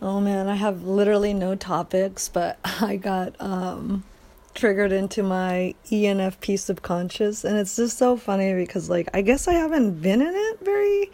Oh 0.00 0.20
man, 0.20 0.48
I 0.48 0.54
have 0.54 0.84
literally 0.84 1.34
no 1.34 1.56
topics, 1.56 2.28
but 2.28 2.58
I 2.64 2.96
got 2.96 3.34
um 3.40 4.04
triggered 4.54 4.92
into 4.92 5.22
my 5.22 5.74
ENFP 5.86 6.58
subconscious 6.58 7.44
and 7.44 7.56
it's 7.56 7.76
just 7.76 7.96
so 7.96 8.16
funny 8.16 8.54
because 8.54 8.90
like 8.90 9.08
I 9.14 9.22
guess 9.22 9.46
I 9.46 9.52
haven't 9.52 10.00
been 10.00 10.20
in 10.20 10.34
it 10.34 10.58
very 10.62 11.12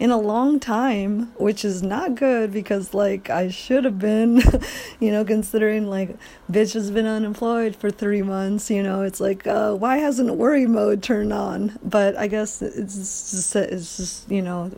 in 0.00 0.10
a 0.10 0.18
long 0.18 0.58
time, 0.58 1.30
which 1.36 1.64
is 1.64 1.82
not 1.82 2.14
good 2.14 2.52
because 2.52 2.94
like 2.94 3.30
I 3.30 3.48
should 3.48 3.84
have 3.84 3.98
been, 3.98 4.42
you 5.00 5.12
know, 5.12 5.24
considering 5.24 5.88
like 5.88 6.16
bitch 6.50 6.74
has 6.74 6.90
been 6.90 7.06
unemployed 7.06 7.76
for 7.76 7.90
3 7.90 8.22
months, 8.22 8.70
you 8.70 8.82
know, 8.82 9.02
it's 9.02 9.20
like 9.20 9.46
uh 9.46 9.74
why 9.74 9.98
hasn't 9.98 10.34
worry 10.36 10.66
mode 10.66 11.02
turned 11.02 11.32
on? 11.32 11.78
But 11.82 12.16
I 12.16 12.28
guess 12.28 12.62
it's 12.62 12.94
just 13.32 13.56
it's 13.56 13.96
just, 13.96 14.30
you 14.30 14.42
know, 14.42 14.70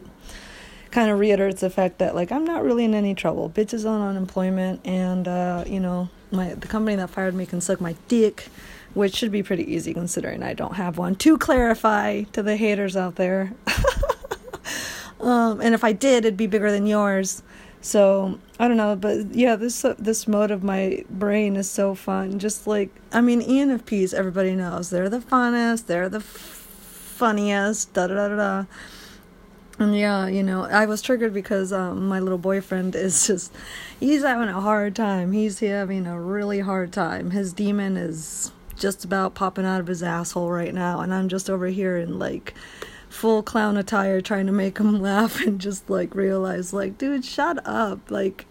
kind 0.93 1.11
of 1.11 1.19
reiterates 1.19 1.63
the 1.63 1.71
fact 1.71 1.99
that 1.99 2.15
like 2.15 2.31
I'm 2.31 2.45
not 2.45 2.63
really 2.63 2.85
in 2.85 2.95
any 2.95 3.15
trouble. 3.15 3.51
Bitch 3.51 3.75
is 3.75 3.85
on 3.85 4.01
unemployment, 4.01 4.87
and 4.87 5.27
uh, 5.27 5.65
you 5.67 5.81
know 5.81 6.09
my 6.31 6.55
the 6.55 6.69
company 6.69 6.97
that 6.97 7.11
fired 7.11 7.35
me 7.35 7.47
can 7.47 7.61
suck 7.61 7.81
my 7.81 7.97
dick, 8.07 8.47
which 8.95 9.17
should 9.17 9.33
be 9.33 9.43
pretty 9.43 9.75
easy 9.75 9.93
considering 9.93 10.43
I 10.43 10.53
don't 10.53 10.75
have 10.75 10.99
one. 10.99 11.17
To 11.17 11.37
clarify 11.39 12.23
to 12.35 12.43
the 12.43 12.57
haters 12.57 12.97
out 12.97 13.17
there, 13.17 13.55
um, 15.21 15.61
and 15.61 15.75
if 15.75 15.83
I 15.83 15.93
did, 15.93 16.25
it'd 16.25 16.37
be 16.37 16.47
bigger 16.47 16.71
than 16.71 16.87
yours. 16.87 17.43
So 17.81 18.39
I 18.61 18.69
don't 18.69 18.77
know, 18.77 18.95
but 18.95 19.35
yeah, 19.35 19.57
this 19.57 19.85
uh, 19.85 19.97
this 19.99 20.29
mode 20.29 20.53
of 20.53 20.63
my 20.63 21.05
brain 21.11 21.57
is 21.57 21.69
so 21.69 21.95
fun. 21.95 22.39
Just 22.39 22.67
like 22.67 22.91
I 23.11 23.23
mean, 23.23 23.41
ENFPs, 23.41 24.13
everybody 24.15 24.55
knows 24.55 24.91
they're 24.91 25.09
the 25.09 25.19
funnest, 25.19 25.87
they're 25.87 26.11
the 26.11 26.19
f- 26.19 26.23
funniest, 26.25 27.95
da 27.95 28.07
da 28.09 28.29
da 28.29 28.37
da. 28.37 28.65
Yeah, 29.79 30.27
you 30.29 30.43
know, 30.43 30.65
I 30.65 30.87
was 30.87 31.03
triggered 31.03 31.33
because 31.33 31.73
um, 31.73 32.07
my 32.07 32.21
little 32.21 32.39
boyfriend 32.39 32.95
is 32.95 33.27
just, 33.27 33.53
he's 33.99 34.23
having 34.23 34.49
a 34.49 34.61
hard 34.61 34.95
time. 34.95 35.33
He's 35.33 35.61
having 35.61 36.07
a 36.07 36.21
really 36.21 36.61
hard 36.61 36.93
time. 36.93 37.31
His 37.31 37.53
demon 37.53 37.97
is 37.97 38.53
just 38.77 39.05
about 39.05 39.35
popping 39.35 39.65
out 39.65 39.81
of 39.81 39.87
his 39.87 40.03
asshole 40.03 40.51
right 40.51 40.75
now. 40.75 41.01
And 41.01 41.13
I'm 41.13 41.29
just 41.29 41.49
over 41.49 41.67
here 41.67 41.97
in 41.97 42.19
like 42.19 42.55
full 43.09 43.43
clown 43.43 43.77
attire 43.77 44.21
trying 44.21 44.47
to 44.47 44.53
make 44.53 44.79
him 44.79 45.01
laugh 45.01 45.41
and 45.41 45.61
just 45.61 45.89
like 45.89 46.15
realize, 46.15 46.73
like, 46.73 46.99
dude, 46.99 47.25
shut 47.25 47.67
up. 47.67 48.11
Like, 48.11 48.47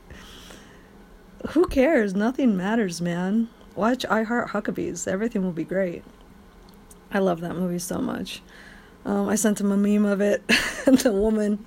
who 1.49 1.65
cares? 1.67 2.13
Nothing 2.13 2.57
matters, 2.57 2.99
man. 2.99 3.49
Watch 3.75 4.05
I 4.09 4.23
Heart 4.23 4.49
Huckabees. 4.49 5.07
Everything 5.07 5.43
will 5.43 5.51
be 5.51 5.63
great. 5.63 6.03
I 7.13 7.19
love 7.19 7.41
that 7.41 7.55
movie 7.55 7.79
so 7.79 7.99
much. 7.99 8.41
Um, 9.05 9.29
I 9.29 9.35
sent 9.35 9.59
him 9.59 9.71
a 9.71 9.77
meme 9.77 10.05
of 10.05 10.21
it, 10.21 10.47
the 10.85 11.11
woman 11.11 11.65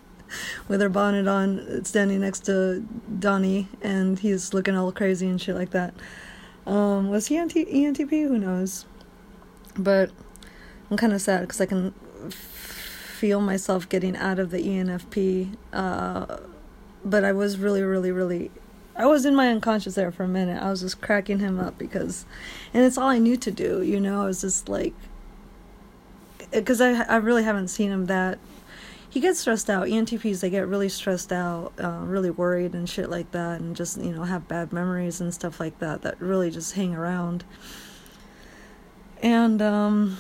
with 0.69 0.81
her 0.81 0.89
bonnet 0.89 1.29
on 1.29 1.85
standing 1.85 2.21
next 2.21 2.47
to 2.47 2.87
Donnie, 3.19 3.69
and 3.83 4.19
he's 4.19 4.55
looking 4.55 4.77
all 4.77 4.93
crazy 4.93 5.29
and 5.29 5.41
shit 5.41 5.55
like 5.55 5.71
that. 5.71 5.95
Um, 6.67 7.11
was 7.11 7.27
he 7.27 7.37
ENT- 7.37 7.55
ENTP? 7.55 8.11
Who 8.11 8.39
knows? 8.39 8.87
But 9.77 10.11
I'm 10.91 10.97
kind 10.97 11.13
of 11.13 11.21
sad 11.21 11.43
because 11.43 11.61
I 11.61 11.67
can 11.67 11.93
feel 12.31 13.41
myself 13.41 13.89
getting 13.89 14.17
out 14.17 14.39
of 14.39 14.51
the 14.51 14.59
ENFP. 14.59 15.57
Uh, 15.73 16.39
but 17.05 17.25
I 17.25 17.33
was 17.33 17.59
really, 17.59 17.83
really, 17.83 18.11
really. 18.11 18.51
I 18.97 19.07
was 19.07 19.27
in 19.27 19.35
my 19.35 19.49
unconscious 19.49 19.95
there 19.95 20.13
for 20.13 20.25
a 20.25 20.29
minute. 20.29 20.63
I 20.63 20.71
was 20.71 20.81
just 20.81 21.01
cracking 21.01 21.41
him 21.41 21.59
up 21.59 21.77
because, 21.77 22.25
and 22.73 22.85
it's 22.85 22.97
all 22.97 23.09
I 23.09 23.19
knew 23.19 23.37
to 23.37 23.51
do, 23.51 23.83
you 23.83 23.99
know? 23.99 24.23
I 24.23 24.27
was 24.27 24.41
just 24.41 24.69
like, 24.69 24.95
because 26.55 26.81
I 26.81 27.03
I 27.03 27.17
really 27.17 27.43
haven't 27.43 27.69
seen 27.69 27.91
him 27.91 28.07
that. 28.07 28.39
He 29.09 29.21
gets 29.21 29.39
stressed 29.39 29.71
out. 29.71 29.87
ENTPs 29.87 30.41
they 30.41 30.51
get 30.51 30.67
really 30.67 30.89
stressed 30.89 31.33
out, 31.33 31.73
uh, 31.79 32.01
really 32.03 32.31
worried 32.31 32.75
and 32.75 32.89
shit 32.89 33.09
like 33.09 33.31
that, 33.31 33.61
and 33.61 33.77
just 33.77 33.97
you 33.99 34.13
know 34.13 34.25
have 34.25 34.49
bad 34.49 34.73
memories 34.73 35.21
and 35.21 35.33
stuff 35.33 35.61
like 35.61 35.79
that 35.79 36.03
that 36.03 36.21
really 36.21 36.51
just 36.51 36.75
hang 36.75 36.95
around. 36.95 37.45
And 39.23 39.63
um, 39.63 40.19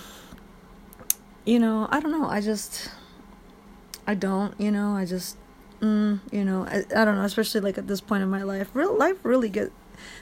you 1.44 1.58
know, 1.58 1.88
I 1.90 2.00
don't 2.00 2.12
know. 2.12 2.26
I 2.26 2.40
just, 2.40 2.90
I 4.06 4.14
don't. 4.14 4.58
You 4.60 4.70
know, 4.70 4.96
I 4.96 5.04
just, 5.04 5.36
mm, 5.80 6.20
you 6.32 6.44
know, 6.44 6.66
I, 6.66 6.84
I 6.96 7.04
don't 7.04 7.16
know. 7.16 7.24
Especially 7.24 7.60
like 7.60 7.78
at 7.78 7.86
this 7.86 8.00
point 8.00 8.22
in 8.22 8.30
my 8.30 8.42
life, 8.42 8.70
real 8.74 8.96
life 8.96 9.16
really 9.22 9.48
get 9.48 9.72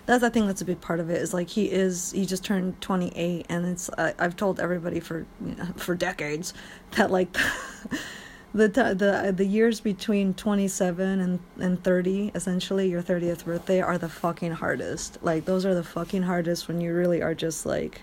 that's 0.06 0.24
I 0.24 0.28
think 0.28 0.46
that's 0.46 0.62
a 0.62 0.64
big 0.64 0.80
part 0.80 1.00
of 1.00 1.10
it 1.10 1.20
is 1.20 1.32
like 1.32 1.48
he 1.48 1.70
is 1.70 2.12
he 2.12 2.26
just 2.26 2.44
turned 2.44 2.80
28 2.80 3.46
and 3.48 3.66
it's 3.66 3.90
I, 3.96 4.14
I've 4.18 4.36
told 4.36 4.60
everybody 4.60 5.00
for 5.00 5.26
you 5.44 5.54
know, 5.54 5.66
for 5.76 5.94
decades 5.94 6.54
that 6.92 7.10
like 7.10 7.32
the 8.54 8.68
the 8.68 9.32
the 9.34 9.46
years 9.46 9.80
between 9.80 10.34
27 10.34 11.20
and 11.20 11.40
and 11.58 11.82
30 11.82 12.32
essentially 12.34 12.88
your 12.88 13.02
30th 13.02 13.44
birthday 13.44 13.80
are 13.80 13.98
the 13.98 14.08
fucking 14.08 14.52
hardest. 14.52 15.18
Like 15.22 15.46
those 15.46 15.64
are 15.64 15.74
the 15.74 15.84
fucking 15.84 16.22
hardest 16.22 16.68
when 16.68 16.80
you 16.80 16.92
really 16.92 17.22
are 17.22 17.34
just 17.34 17.64
like 17.64 18.02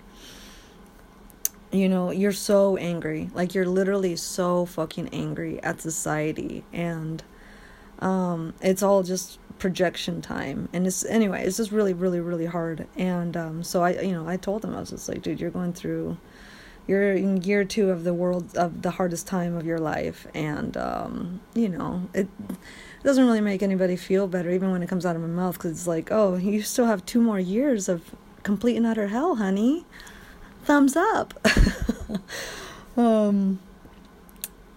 you 1.70 1.88
know 1.88 2.10
you're 2.10 2.32
so 2.32 2.76
angry. 2.76 3.30
Like 3.32 3.54
you're 3.54 3.66
literally 3.66 4.16
so 4.16 4.66
fucking 4.66 5.10
angry 5.12 5.62
at 5.62 5.80
society. 5.80 6.64
And 6.72 7.22
um 8.00 8.54
it's 8.60 8.82
all 8.82 9.02
just 9.04 9.38
projection 9.60 10.20
time. 10.20 10.68
And 10.72 10.86
it's 10.86 11.04
anyway 11.04 11.44
it's 11.44 11.58
just 11.58 11.70
really 11.70 11.92
really 11.92 12.18
really 12.18 12.46
hard. 12.46 12.88
And 12.96 13.36
um 13.36 13.62
so 13.62 13.82
i 13.82 14.00
you 14.00 14.12
know 14.12 14.26
i 14.26 14.36
told 14.36 14.64
him 14.64 14.74
i 14.74 14.80
was 14.80 14.90
just 14.90 15.08
like 15.08 15.22
dude 15.22 15.40
you're 15.40 15.50
going 15.50 15.72
through 15.72 16.16
you're 16.86 17.12
in 17.12 17.42
year 17.42 17.64
two 17.64 17.90
of 17.90 18.02
the 18.02 18.12
world 18.12 18.56
of 18.56 18.82
the 18.82 18.90
hardest 18.90 19.26
time 19.26 19.54
of 19.54 19.64
your 19.64 19.78
life. 19.78 20.26
And 20.34 20.76
um 20.76 21.40
you 21.54 21.68
know 21.68 22.08
it 22.14 22.26
doesn't 23.04 23.24
really 23.24 23.40
make 23.40 23.62
anybody 23.62 23.96
feel 23.96 24.26
better 24.26 24.50
even 24.50 24.72
when 24.72 24.82
it 24.82 24.88
comes 24.88 25.06
out 25.06 25.14
of 25.14 25.22
my 25.22 25.28
mouth 25.28 25.54
because 25.54 25.70
it's 25.72 25.86
like 25.86 26.10
oh 26.10 26.36
you 26.36 26.62
still 26.62 26.86
have 26.86 27.06
two 27.06 27.20
more 27.20 27.38
years 27.38 27.88
of 27.88 28.14
complete 28.42 28.76
and 28.76 28.86
utter 28.86 29.08
hell 29.08 29.36
honey. 29.36 29.84
Thumbs 30.64 30.96
up. 30.96 31.34
Um 32.96 33.60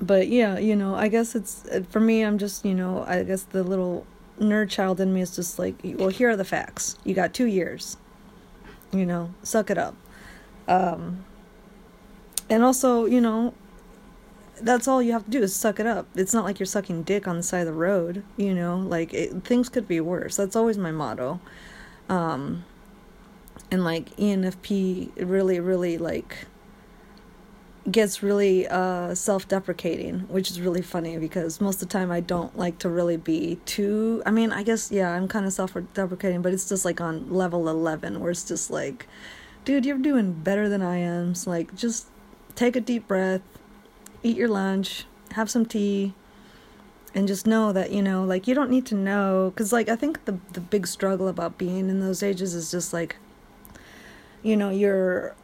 but 0.04 0.28
yeah 0.28 0.58
you 0.58 0.76
know 0.76 0.96
i 0.96 1.08
guess 1.08 1.34
it's 1.34 1.66
for 1.90 2.00
me 2.00 2.24
i'm 2.24 2.38
just 2.38 2.66
you 2.66 2.74
know 2.74 3.06
i 3.08 3.24
guess 3.24 3.44
the 3.44 3.64
little 3.64 4.06
nerd 4.44 4.70
child 4.70 5.00
in 5.00 5.14
me 5.14 5.22
is 5.22 5.36
just 5.36 5.60
like, 5.60 5.76
well, 5.84 6.10
here 6.10 6.30
are 6.30 6.36
the 6.36 6.46
facts. 6.46 6.98
You 7.04 7.14
got 7.14 7.34
two 7.34 7.46
years. 7.46 7.98
You 8.92 9.06
know, 9.06 9.34
suck 9.44 9.70
it 9.70 9.78
up. 9.78 9.96
Um, 10.68 11.26
and 12.50 12.64
also, 12.64 13.06
you 13.06 13.20
know, 13.20 13.54
that's 14.62 14.88
all 14.88 15.02
you 15.02 15.12
have 15.12 15.26
to 15.26 15.32
do 15.32 15.42
is 15.42 15.56
suck 15.56 15.80
it 15.80 15.88
up. 15.88 16.08
It's 16.16 16.34
not 16.34 16.46
like 16.46 16.60
you're 16.60 16.66
sucking 16.66 17.04
dick 17.04 17.28
on 17.28 17.38
the 17.38 17.44
side 17.44 17.62
of 17.62 17.68
the 17.68 17.74
road, 17.74 18.24
you 18.38 18.54
know, 18.54 18.78
like 18.78 19.14
it, 19.14 19.44
things 19.44 19.70
could 19.70 19.88
be 19.88 20.00
worse. 20.00 20.36
That's 20.36 20.56
always 20.56 20.78
my 20.78 20.92
motto. 20.92 21.40
Um, 22.10 22.64
and 23.72 23.84
like 23.84 24.16
ENFP 24.18 25.12
really, 25.18 25.60
really 25.60 25.98
like 25.98 26.46
gets 27.92 28.24
really 28.24 28.66
uh, 28.68 29.14
self-deprecating 29.14 30.20
which 30.30 30.50
is 30.50 30.62
really 30.62 30.82
funny 30.82 31.18
because 31.18 31.60
most 31.60 31.82
of 31.82 31.90
the 31.90 31.94
time 31.94 32.12
i 32.12 32.22
don't 32.22 32.58
like 32.58 32.78
to 32.80 32.88
really 32.88 33.18
be 33.18 33.60
too 33.66 34.24
i 34.26 34.32
mean 34.32 34.52
i 34.54 34.64
guess 34.64 34.90
yeah 34.92 35.12
i'm 35.12 35.28
kind 35.28 35.46
of 35.46 35.52
self-deprecating 35.52 36.42
but 36.42 36.54
it's 36.54 36.70
just 36.70 36.86
like 36.86 37.02
on 37.02 37.30
level 37.30 37.68
11 37.68 38.22
where 38.22 38.32
it's 38.32 38.46
just 38.46 38.72
like 38.72 39.08
dude 39.66 39.86
you're 39.86 39.98
doing 39.98 40.32
better 40.32 40.70
than 40.70 40.82
i 40.82 40.98
am. 40.98 41.36
So 41.36 41.50
like 41.50 41.76
just 41.76 42.08
take 42.56 42.76
a 42.76 42.82
deep 42.82 43.08
breath 43.08 43.42
eat 44.22 44.38
your 44.38 44.48
lunch 44.48 45.06
have 45.32 45.50
some 45.50 45.66
tea 45.66 46.14
and 47.14 47.28
just 47.28 47.46
know 47.46 47.74
that 47.74 47.92
you 47.92 48.02
know 48.02 48.24
like 48.24 48.48
you 48.48 48.56
don't 48.56 48.70
need 48.70 48.86
to 48.86 48.96
know 48.96 49.52
because 49.54 49.74
like 49.74 49.90
i 49.90 49.96
think 49.96 50.24
the 50.26 50.38
the 50.54 50.62
big 50.62 50.88
struggle 50.88 51.28
about 51.28 51.58
being 51.58 51.90
in 51.90 52.00
those 52.00 52.24
ages 52.24 52.56
is 52.56 52.72
just 52.72 52.94
like 52.94 53.18
you 54.42 54.56
know 54.56 54.70
you're 54.70 55.36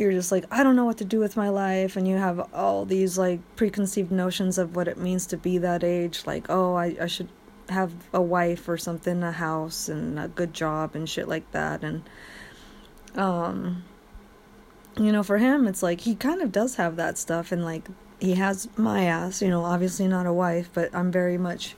you're 0.00 0.12
just 0.12 0.32
like 0.32 0.46
I 0.50 0.62
don't 0.62 0.76
know 0.76 0.86
what 0.86 0.98
to 0.98 1.04
do 1.04 1.20
with 1.20 1.36
my 1.36 1.50
life 1.50 1.96
and 1.96 2.08
you 2.08 2.16
have 2.16 2.52
all 2.54 2.86
these 2.86 3.18
like 3.18 3.40
preconceived 3.54 4.10
notions 4.10 4.56
of 4.56 4.74
what 4.74 4.88
it 4.88 4.96
means 4.96 5.26
to 5.26 5.36
be 5.36 5.58
that 5.58 5.84
age 5.84 6.22
like 6.26 6.46
oh 6.48 6.74
I 6.74 6.96
I 7.00 7.06
should 7.06 7.28
have 7.68 7.92
a 8.12 8.20
wife 8.20 8.68
or 8.68 8.78
something 8.78 9.22
a 9.22 9.30
house 9.30 9.88
and 9.88 10.18
a 10.18 10.26
good 10.26 10.54
job 10.54 10.96
and 10.96 11.08
shit 11.08 11.28
like 11.28 11.48
that 11.52 11.84
and 11.84 12.02
um 13.14 13.84
you 14.96 15.12
know 15.12 15.22
for 15.22 15.38
him 15.38 15.68
it's 15.68 15.82
like 15.82 16.00
he 16.00 16.14
kind 16.14 16.40
of 16.40 16.50
does 16.50 16.76
have 16.76 16.96
that 16.96 17.18
stuff 17.18 17.52
and 17.52 17.62
like 17.62 17.86
he 18.18 18.34
has 18.34 18.68
my 18.76 19.04
ass 19.04 19.42
you 19.42 19.48
know 19.48 19.64
obviously 19.64 20.08
not 20.08 20.26
a 20.26 20.32
wife 20.32 20.70
but 20.72 20.92
I'm 20.94 21.12
very 21.12 21.38
much 21.38 21.76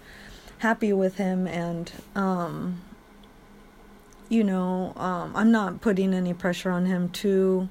happy 0.59 0.93
with 0.93 1.17
him 1.17 1.49
and 1.49 1.91
um 2.15 2.81
you 4.29 4.45
know 4.45 4.93
um 4.97 5.33
I'm 5.35 5.51
not 5.51 5.81
putting 5.81 6.15
any 6.15 6.33
pressure 6.33 6.71
on 6.71 6.87
him 6.87 7.09
to 7.11 7.69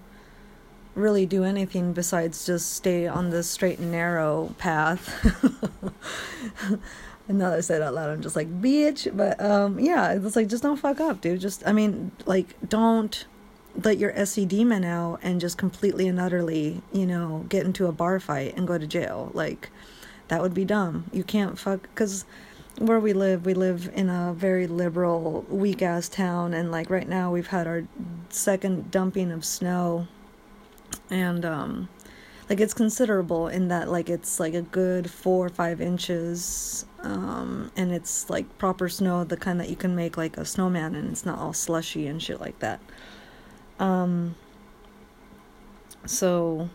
really 0.96 1.26
do 1.26 1.44
anything 1.44 1.94
besides 1.94 2.46
just 2.46 2.74
stay 2.74 3.08
on 3.08 3.30
the 3.30 3.44
straight 3.44 3.80
and 3.80 3.92
narrow 3.92 4.54
path. 4.58 5.10
and 7.28 7.38
now 7.38 7.50
that 7.50 7.58
I 7.58 7.62
said 7.62 7.82
out 7.82 7.94
loud, 7.94 8.10
I'm 8.10 8.22
just 8.22 8.36
like, 8.36 8.62
bitch. 8.62 9.16
But 9.16 9.42
um, 9.42 9.80
yeah, 9.80 10.14
it's 10.14 10.36
like, 10.36 10.48
just 10.48 10.64
don't 10.64 10.78
fuck 10.78 11.00
up, 11.00 11.22
dude. 11.22 11.40
Just, 11.40 11.66
I 11.66 11.72
mean, 11.72 12.12
like, 12.26 12.56
don't 12.68 13.26
let 13.84 13.98
your 13.98 14.26
Se 14.26 14.46
demon 14.46 14.84
out 14.84 15.20
and 15.24 15.40
just 15.40 15.58
completely 15.58 16.08
and 16.08 16.20
utterly, 16.20 16.82
you 16.92 17.06
know, 17.06 17.46
get 17.48 17.66
into 17.66 17.88
a 17.88 17.92
bar 17.92 18.20
fight 18.20 18.56
and 18.58 18.68
go 18.68 18.78
to 18.78 18.88
jail. 18.88 19.32
Like, 19.34 19.70
that 20.28 20.42
would 20.42 20.54
be 20.54 20.66
dumb. 20.66 21.06
You 21.14 21.24
can't 21.24 21.58
fuck, 21.58 21.84
because 21.84 22.26
where 22.78 23.00
we 23.00 23.14
live, 23.14 23.46
we 23.46 23.54
live 23.54 23.90
in 23.94 24.10
a 24.10 24.34
very 24.34 24.68
liberal, 24.68 25.46
weak 25.50 25.82
ass 25.82 26.10
town, 26.10 26.54
and 26.54 26.72
like 26.72 26.90
right 26.90 27.08
now 27.08 27.32
we've 27.32 27.48
had 27.48 27.68
our 27.68 27.84
second 28.30 28.92
dumping 28.92 29.32
of 29.32 29.46
snow, 29.46 30.08
and 31.12 31.46
um, 31.46 31.90
like 32.50 32.60
it's 32.60 32.74
considerable 32.74 33.48
in 33.48 33.68
that 33.68 33.90
like 33.90 34.10
it's 34.10 34.40
like 34.40 34.54
a 34.54 34.62
good 34.62 35.10
four 35.10 35.46
or 35.46 35.50
five 35.50 35.80
inches, 35.80 36.86
um, 37.02 37.72
and 37.76 37.92
it's 37.92 38.30
like 38.30 38.58
proper 38.58 38.90
snow, 38.90 39.24
the 39.24 39.38
kind 39.38 39.60
that 39.60 39.70
you 39.70 39.76
can 39.76 39.96
make 39.96 40.18
like 40.18 40.38
a 40.38 40.46
snowman, 40.46 40.96
and 40.96 41.12
it's 41.12 41.26
not 41.26 41.38
all 41.38 41.54
slushy 41.54 42.08
and 42.08 42.24
shit 42.24 42.42
like 42.42 42.58
that. 42.60 42.80
Um, 43.80 44.36
so, 46.06 46.70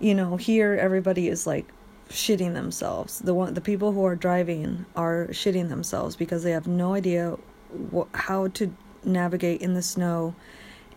you 0.00 0.14
know, 0.14 0.36
here 0.36 0.76
everybody 0.80 1.28
is 1.28 1.46
like 1.46 1.66
shitting 2.08 2.54
themselves. 2.54 3.18
The 3.20 3.34
one, 3.34 3.54
the 3.54 3.60
people 3.60 3.92
who 3.92 4.04
are 4.04 4.16
driving 4.16 4.86
are 4.96 5.26
shitting 5.30 5.68
themselves 5.68 6.16
because 6.16 6.42
they 6.42 6.52
have 6.52 6.66
no 6.66 6.94
idea 6.94 7.36
wh- 7.94 8.12
how 8.14 8.48
to 8.48 8.74
navigate 9.04 9.60
in 9.60 9.74
the 9.74 9.82
snow. 9.82 10.34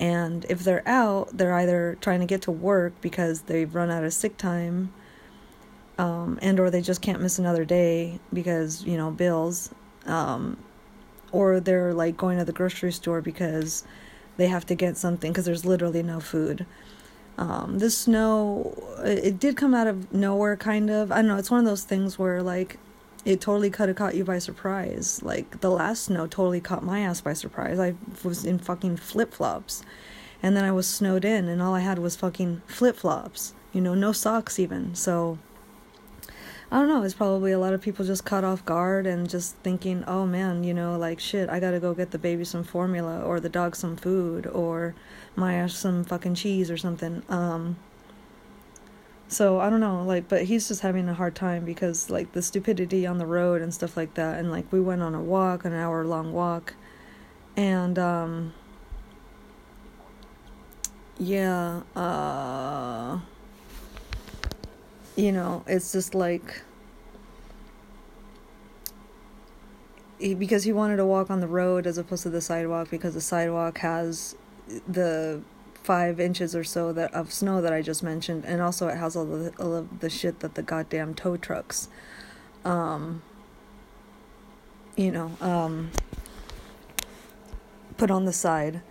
And 0.02 0.48
if 0.50 0.64
they're 0.64 0.86
out, 0.88 1.30
they're 1.32 1.54
either 1.54 1.96
trying 2.02 2.22
to 2.22 2.26
get 2.26 2.42
to 2.44 2.52
work 2.52 2.94
because 3.02 3.42
they've 3.42 3.74
run 3.74 3.92
out 3.92 4.04
of 4.04 4.12
sick 4.14 4.36
time, 4.36 4.92
um, 6.00 6.40
and 6.42 6.60
or 6.60 6.72
they 6.72 6.82
just 6.82 7.04
can't 7.04 7.22
miss 7.22 7.38
another 7.38 7.64
day 7.64 8.20
because 8.34 8.84
you 8.84 8.98
know 8.98 9.12
bills, 9.12 9.70
um, 10.08 10.58
or 11.32 11.60
they're 11.60 11.94
like 11.94 12.18
going 12.18 12.40
to 12.40 12.44
the 12.46 12.52
grocery 12.52 12.92
store 12.92 13.22
because 13.22 13.84
they 14.38 14.48
have 14.48 14.66
to 14.66 14.76
get 14.76 14.98
something 14.98 15.32
because 15.32 15.46
there's 15.46 15.66
literally 15.66 16.02
no 16.02 16.20
food. 16.20 16.66
Um, 17.38 17.78
the 17.78 17.92
snow, 17.92 18.76
it 19.04 19.40
did 19.40 19.56
come 19.56 19.76
out 19.76 19.86
of 19.86 20.12
nowhere, 20.12 20.58
kind 20.58 20.90
of. 20.90 21.12
I 21.12 21.18
don't 21.18 21.28
know. 21.28 21.38
It's 21.38 21.52
one 21.52 21.60
of 21.60 21.66
those 21.66 21.84
things 21.84 22.18
where, 22.18 22.42
like, 22.42 22.78
it 23.26 23.42
totally 23.42 23.70
could 23.70 23.90
have 23.90 23.98
caught 23.98 24.16
you 24.16 24.24
by 24.24 24.40
surprise. 24.40 25.22
Like, 25.24 25.62
the 25.62 25.70
last 25.70 26.06
snow 26.06 26.28
totally 26.28 26.62
caught 26.62 26.84
my 26.84 27.02
ass 27.02 27.22
by 27.22 27.34
surprise. 27.34 27.80
I 27.80 27.96
was 28.24 28.46
in 28.46 28.60
fucking 28.60 28.98
flip 28.98 29.34
flops. 29.34 29.84
And 30.44 30.58
then 30.58 30.64
I 30.64 30.72
was 30.72 30.88
snowed 30.88 31.24
in, 31.24 31.48
and 31.48 31.62
all 31.62 31.76
I 31.76 31.82
had 31.82 32.00
was 32.00 32.16
fucking 32.16 32.64
flip 32.66 32.96
flops. 32.96 33.54
You 33.74 33.82
know, 33.82 33.94
no 33.94 34.12
socks 34.12 34.58
even. 34.58 34.96
So, 34.96 35.38
I 36.72 36.80
don't 36.80 36.88
know. 36.88 37.04
It's 37.04 37.14
probably 37.14 37.52
a 37.52 37.60
lot 37.60 37.74
of 37.74 37.82
people 37.82 38.06
just 38.06 38.24
caught 38.24 38.46
off 38.46 38.64
guard 38.66 39.06
and 39.06 39.30
just 39.30 39.56
thinking, 39.58 40.06
oh 40.08 40.26
man, 40.26 40.64
you 40.64 40.74
know, 40.74 40.98
like 40.98 41.20
shit, 41.20 41.50
I 41.50 41.60
gotta 41.60 41.82
go 41.82 41.94
get 41.94 42.12
the 42.12 42.18
baby 42.18 42.46
some 42.46 42.64
formula 42.64 43.22
or 43.22 43.42
the 43.42 43.50
dog 43.50 43.76
some 43.76 43.98
food 43.98 44.48
or 44.48 44.96
my 45.36 45.56
ass 45.56 45.74
some 45.74 46.06
fucking 46.06 46.36
cheese 46.36 46.72
or 46.72 46.78
something. 46.78 47.24
Um, 47.28 47.76
so 49.32 49.62
I 49.62 49.70
don't 49.70 49.80
know, 49.80 50.04
like, 50.04 50.28
but 50.28 50.44
he's 50.44 50.68
just 50.68 50.82
having 50.82 51.08
a 51.08 51.14
hard 51.14 51.36
time 51.36 51.64
because 51.64 52.10
like 52.10 52.34
the 52.34 52.42
stupidity 52.42 53.08
on 53.08 53.18
the 53.18 53.26
road 53.26 53.62
and 53.62 53.74
stuff 53.74 53.96
like 53.96 54.14
that. 54.16 54.38
And 54.38 54.52
like 54.52 54.70
we 54.74 54.82
went 54.82 55.02
on 55.02 55.16
a 55.16 55.22
walk, 55.22 55.64
an 55.64 55.74
hour 55.74 56.04
long 56.04 56.34
walk, 56.34 56.74
and 57.56 57.98
um, 57.98 58.54
yeah, 61.18 61.82
uh 61.96 63.20
you 65.16 65.32
know, 65.32 65.64
it's 65.66 65.94
just 65.94 66.14
like 66.14 66.62
because 70.20 70.64
he 70.64 70.74
wanted 70.74 70.98
to 70.98 71.06
walk 71.06 71.32
on 71.32 71.40
the 71.40 71.48
road 71.48 71.88
as 71.88 71.98
opposed 71.98 72.24
to 72.24 72.30
the 72.30 72.42
sidewalk 72.42 72.90
because 72.90 73.14
the 73.14 73.22
sidewalk 73.22 73.78
has 73.80 74.36
the 74.88 75.42
five 75.84 76.20
inches 76.20 76.56
or 76.56 76.64
so 76.64 76.94
that 76.94 77.14
of 77.14 77.34
snow 77.34 77.62
that 77.62 77.74
I 77.74 77.82
just 77.82 78.04
mentioned, 78.04 78.46
and 78.46 78.62
also 78.62 78.88
it 78.88 78.98
has 78.98 79.16
all 79.16 79.26
the 79.26 79.54
all 79.60 79.76
of 79.76 80.00
the 80.00 80.10
shit 80.10 80.40
that 80.40 80.56
the 80.56 80.64
goddamn 80.64 81.14
tow 81.14 81.38
trucks, 81.38 81.90
um, 82.66 83.22
you 84.96 85.12
know, 85.12 85.32
um, 85.42 85.92
put 87.98 88.12
on 88.12 88.26
the 88.26 88.34
side, 88.34 88.82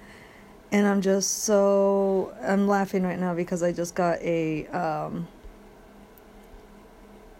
and 0.73 0.87
I'm 0.87 1.01
just 1.01 1.45
so 1.45 2.35
I'm 2.43 2.67
laughing 2.67 3.03
right 3.03 3.19
now 3.19 3.35
because 3.35 3.63
I 3.63 3.73
just 3.73 3.95
got 3.95 4.21
a 4.21 4.67
um 4.69 5.29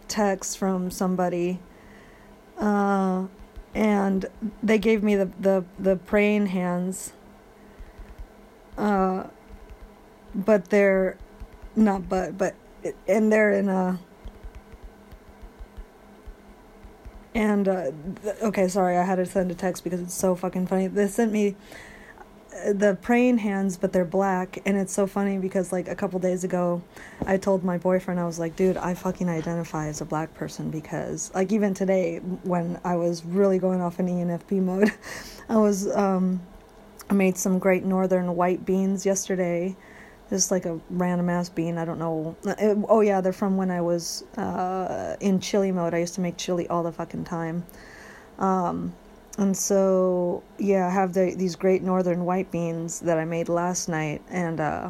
text 0.07 0.57
from 0.57 0.91
somebody 0.91 1.57
uh, 2.61 3.25
and 3.73 4.25
they 4.61 4.77
gave 4.77 5.01
me 5.01 5.15
the, 5.15 5.31
the, 5.39 5.65
the 5.79 5.95
praying 5.95 6.47
hands 6.47 7.13
uh, 8.77 9.23
but 10.33 10.69
they're 10.69 11.17
not 11.75 12.07
but 12.07 12.37
but 12.37 12.55
and 13.07 13.31
they're 13.31 13.53
in 13.53 13.69
a 13.69 13.99
and 17.33 17.67
uh, 17.67 17.91
okay 18.41 18.67
sorry 18.67 18.97
i 18.97 19.03
had 19.03 19.15
to 19.15 19.25
send 19.25 19.49
a 19.51 19.55
text 19.55 19.83
because 19.83 19.99
it's 19.99 20.13
so 20.13 20.35
fucking 20.35 20.67
funny 20.67 20.87
they 20.87 21.07
sent 21.07 21.31
me 21.31 21.55
the 22.73 22.97
praying 23.01 23.39
hands, 23.39 23.77
but 23.77 23.93
they're 23.93 24.05
black. 24.05 24.59
And 24.65 24.77
it's 24.77 24.93
so 24.93 25.07
funny 25.07 25.37
because, 25.37 25.71
like, 25.71 25.87
a 25.87 25.95
couple 25.95 26.19
days 26.19 26.43
ago, 26.43 26.81
I 27.25 27.37
told 27.37 27.63
my 27.63 27.77
boyfriend, 27.77 28.19
I 28.19 28.25
was 28.25 28.39
like, 28.39 28.55
dude, 28.55 28.77
I 28.77 28.93
fucking 28.93 29.29
identify 29.29 29.87
as 29.87 30.01
a 30.01 30.05
black 30.05 30.33
person 30.33 30.69
because, 30.69 31.31
like, 31.33 31.51
even 31.51 31.73
today, 31.73 32.19
when 32.43 32.79
I 32.83 32.95
was 32.95 33.25
really 33.25 33.59
going 33.59 33.81
off 33.81 33.99
in 33.99 34.07
ENFP 34.07 34.61
mode, 34.61 34.91
I 35.49 35.57
was, 35.57 35.89
um, 35.95 36.41
I 37.09 37.13
made 37.13 37.37
some 37.37 37.59
great 37.59 37.83
northern 37.83 38.35
white 38.35 38.65
beans 38.65 39.05
yesterday. 39.05 39.75
Just 40.31 40.49
like 40.49 40.65
a 40.65 40.79
random 40.89 41.29
ass 41.29 41.49
bean. 41.49 41.77
I 41.77 41.85
don't 41.85 41.99
know. 41.99 42.35
It, 42.43 42.77
oh, 42.89 43.01
yeah, 43.01 43.21
they're 43.21 43.33
from 43.33 43.57
when 43.57 43.69
I 43.69 43.81
was 43.81 44.23
uh, 44.37 45.15
in 45.19 45.39
chili 45.39 45.71
mode. 45.71 45.93
I 45.93 45.99
used 45.99 46.15
to 46.15 46.21
make 46.21 46.37
chili 46.37 46.67
all 46.69 46.81
the 46.81 46.91
fucking 46.91 47.25
time. 47.25 47.63
Um, 48.39 48.95
and 49.37 49.55
so 49.55 50.43
yeah, 50.57 50.87
I 50.87 50.89
have 50.89 51.13
the, 51.13 51.33
these 51.35 51.55
great 51.55 51.81
northern 51.81 52.25
white 52.25 52.51
beans 52.51 52.99
that 53.01 53.17
I 53.17 53.25
made 53.25 53.49
last 53.49 53.87
night, 53.87 54.21
and 54.29 54.59
uh, 54.59 54.89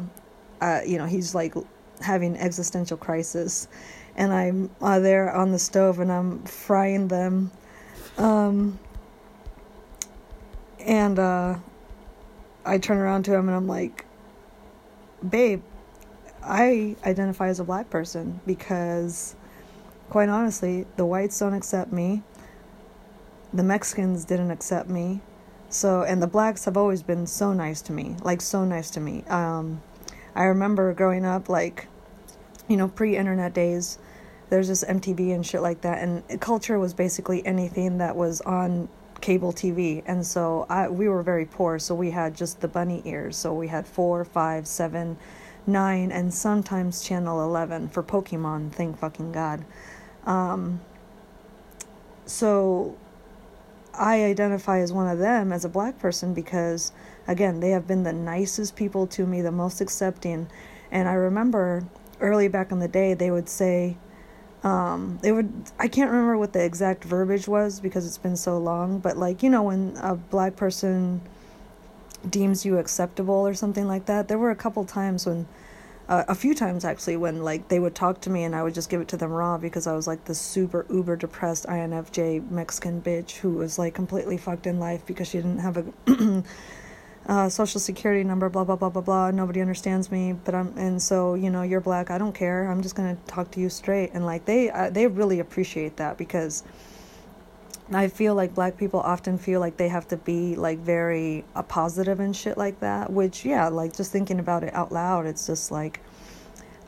uh, 0.60 0.80
you 0.86 0.98
know 0.98 1.06
he's 1.06 1.34
like 1.34 1.54
having 2.00 2.36
existential 2.36 2.96
crisis, 2.96 3.68
and 4.16 4.32
I'm 4.32 4.70
uh, 4.80 4.98
there 4.98 5.32
on 5.32 5.52
the 5.52 5.58
stove 5.58 6.00
and 6.00 6.10
I'm 6.10 6.42
frying 6.44 7.08
them, 7.08 7.52
um, 8.18 8.78
and 10.80 11.18
uh, 11.18 11.56
I 12.64 12.78
turn 12.78 12.98
around 12.98 13.24
to 13.24 13.34
him 13.34 13.48
and 13.48 13.56
I'm 13.56 13.68
like, 13.68 14.04
babe, 15.28 15.62
I 16.42 16.96
identify 17.04 17.48
as 17.48 17.60
a 17.60 17.64
black 17.64 17.90
person 17.90 18.40
because, 18.46 19.36
quite 20.10 20.28
honestly, 20.28 20.86
the 20.96 21.04
whites 21.04 21.38
don't 21.38 21.54
accept 21.54 21.92
me 21.92 22.22
the 23.52 23.62
Mexicans 23.62 24.24
didn't 24.24 24.50
accept 24.50 24.88
me. 24.88 25.20
So, 25.68 26.02
and 26.02 26.22
the 26.22 26.26
blacks 26.26 26.64
have 26.66 26.76
always 26.76 27.02
been 27.02 27.26
so 27.26 27.52
nice 27.52 27.80
to 27.82 27.92
me, 27.92 28.16
like 28.22 28.40
so 28.40 28.64
nice 28.64 28.90
to 28.90 29.00
me. 29.00 29.24
Um, 29.28 29.82
I 30.34 30.44
remember 30.44 30.92
growing 30.92 31.24
up, 31.24 31.48
like, 31.48 31.88
you 32.68 32.76
know, 32.76 32.88
pre 32.88 33.16
internet 33.16 33.54
days, 33.54 33.98
there's 34.50 34.68
just 34.68 34.84
MTV 34.86 35.34
and 35.34 35.46
shit 35.46 35.62
like 35.62 35.80
that. 35.82 36.02
And 36.02 36.40
culture 36.40 36.78
was 36.78 36.92
basically 36.92 37.44
anything 37.46 37.98
that 37.98 38.16
was 38.16 38.40
on 38.42 38.88
cable 39.22 39.52
TV. 39.52 40.02
And 40.04 40.26
so 40.26 40.66
I, 40.68 40.88
we 40.88 41.08
were 41.08 41.22
very 41.22 41.46
poor. 41.46 41.78
So 41.78 41.94
we 41.94 42.10
had 42.10 42.36
just 42.36 42.60
the 42.60 42.68
bunny 42.68 43.00
ears. 43.06 43.36
So 43.36 43.54
we 43.54 43.68
had 43.68 43.86
four, 43.86 44.24
five, 44.24 44.66
seven, 44.66 45.16
nine, 45.66 46.12
and 46.12 46.34
sometimes 46.34 47.02
channel 47.02 47.42
11 47.42 47.88
for 47.88 48.02
Pokemon. 48.02 48.72
Thank 48.72 48.98
fucking 48.98 49.32
God. 49.32 49.64
Um, 50.26 50.80
so 52.26 52.96
I 53.94 54.24
identify 54.24 54.80
as 54.80 54.92
one 54.92 55.08
of 55.08 55.18
them 55.18 55.52
as 55.52 55.64
a 55.64 55.68
black 55.68 55.98
person 55.98 56.34
because, 56.34 56.92
again, 57.26 57.60
they 57.60 57.70
have 57.70 57.86
been 57.86 58.02
the 58.02 58.12
nicest 58.12 58.76
people 58.76 59.06
to 59.08 59.26
me, 59.26 59.40
the 59.40 59.52
most 59.52 59.80
accepting. 59.80 60.48
And 60.90 61.08
I 61.08 61.14
remember 61.14 61.84
early 62.20 62.48
back 62.48 62.72
in 62.72 62.78
the 62.78 62.88
day, 62.88 63.14
they 63.14 63.30
would 63.30 63.48
say, 63.48 63.96
um, 64.62 65.18
they 65.22 65.32
would, 65.32 65.52
I 65.78 65.88
can't 65.88 66.10
remember 66.10 66.38
what 66.38 66.52
the 66.52 66.64
exact 66.64 67.04
verbiage 67.04 67.48
was 67.48 67.80
because 67.80 68.06
it's 68.06 68.18
been 68.18 68.36
so 68.36 68.58
long, 68.58 68.98
but 68.98 69.16
like, 69.16 69.42
you 69.42 69.50
know, 69.50 69.64
when 69.64 69.96
a 70.00 70.14
black 70.14 70.56
person 70.56 71.20
deems 72.28 72.64
you 72.64 72.78
acceptable 72.78 73.46
or 73.46 73.54
something 73.54 73.88
like 73.88 74.06
that, 74.06 74.28
there 74.28 74.38
were 74.38 74.50
a 74.50 74.56
couple 74.56 74.84
times 74.84 75.26
when 75.26 75.46
uh, 76.08 76.24
a 76.28 76.34
few 76.34 76.54
times 76.54 76.84
actually 76.84 77.16
when 77.16 77.42
like 77.42 77.68
they 77.68 77.78
would 77.78 77.94
talk 77.94 78.20
to 78.20 78.30
me 78.30 78.42
and 78.44 78.54
I 78.54 78.62
would 78.62 78.74
just 78.74 78.90
give 78.90 79.00
it 79.00 79.08
to 79.08 79.16
them 79.16 79.30
raw 79.30 79.56
because 79.56 79.86
I 79.86 79.94
was 79.94 80.06
like 80.06 80.24
the 80.24 80.34
super 80.34 80.84
uber 80.90 81.16
depressed 81.16 81.66
INFJ 81.66 82.50
Mexican 82.50 83.00
bitch 83.00 83.36
who 83.36 83.50
was 83.52 83.78
like 83.78 83.94
completely 83.94 84.36
fucked 84.36 84.66
in 84.66 84.78
life 84.78 85.06
because 85.06 85.28
she 85.28 85.38
didn't 85.38 85.58
have 85.58 85.76
a 85.76 85.84
uh, 87.26 87.48
social 87.48 87.80
security 87.80 88.24
number 88.24 88.48
blah 88.48 88.64
blah 88.64 88.76
blah 88.76 88.88
blah 88.88 89.02
blah. 89.02 89.30
Nobody 89.30 89.60
understands 89.60 90.10
me 90.10 90.32
but 90.32 90.54
I'm 90.54 90.76
and 90.76 91.00
so 91.00 91.34
you 91.34 91.50
know 91.50 91.62
you're 91.62 91.80
black. 91.80 92.10
I 92.10 92.18
don't 92.18 92.34
care. 92.34 92.70
I'm 92.70 92.82
just 92.82 92.94
gonna 92.94 93.16
talk 93.26 93.50
to 93.52 93.60
you 93.60 93.68
straight. 93.68 94.10
And 94.14 94.26
like 94.26 94.44
they 94.44 94.70
uh, 94.70 94.90
they 94.90 95.06
really 95.06 95.40
appreciate 95.40 95.96
that 95.96 96.18
because 96.18 96.64
I 97.94 98.08
feel 98.08 98.34
like 98.34 98.54
black 98.54 98.78
people 98.78 99.00
often 99.00 99.36
feel 99.36 99.60
like 99.60 99.76
they 99.76 99.88
have 99.88 100.08
to 100.08 100.16
be 100.16 100.56
like 100.56 100.78
very 100.78 101.44
uh, 101.54 101.62
positive 101.62 102.20
and 102.20 102.34
shit 102.34 102.56
like 102.56 102.80
that, 102.80 103.12
which, 103.12 103.44
yeah, 103.44 103.68
like 103.68 103.94
just 103.94 104.12
thinking 104.12 104.38
about 104.38 104.64
it 104.64 104.72
out 104.74 104.92
loud, 104.92 105.26
it's 105.26 105.46
just 105.46 105.70
like, 105.70 106.00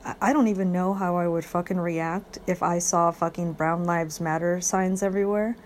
I, 0.04 0.14
I 0.20 0.32
don't 0.32 0.48
even 0.48 0.72
know 0.72 0.94
how 0.94 1.16
I 1.16 1.28
would 1.28 1.44
fucking 1.44 1.78
react 1.78 2.38
if 2.46 2.62
I 2.62 2.78
saw 2.78 3.10
fucking 3.10 3.52
Brown 3.52 3.84
Lives 3.84 4.20
Matter 4.20 4.60
signs 4.60 5.02
everywhere. 5.02 5.56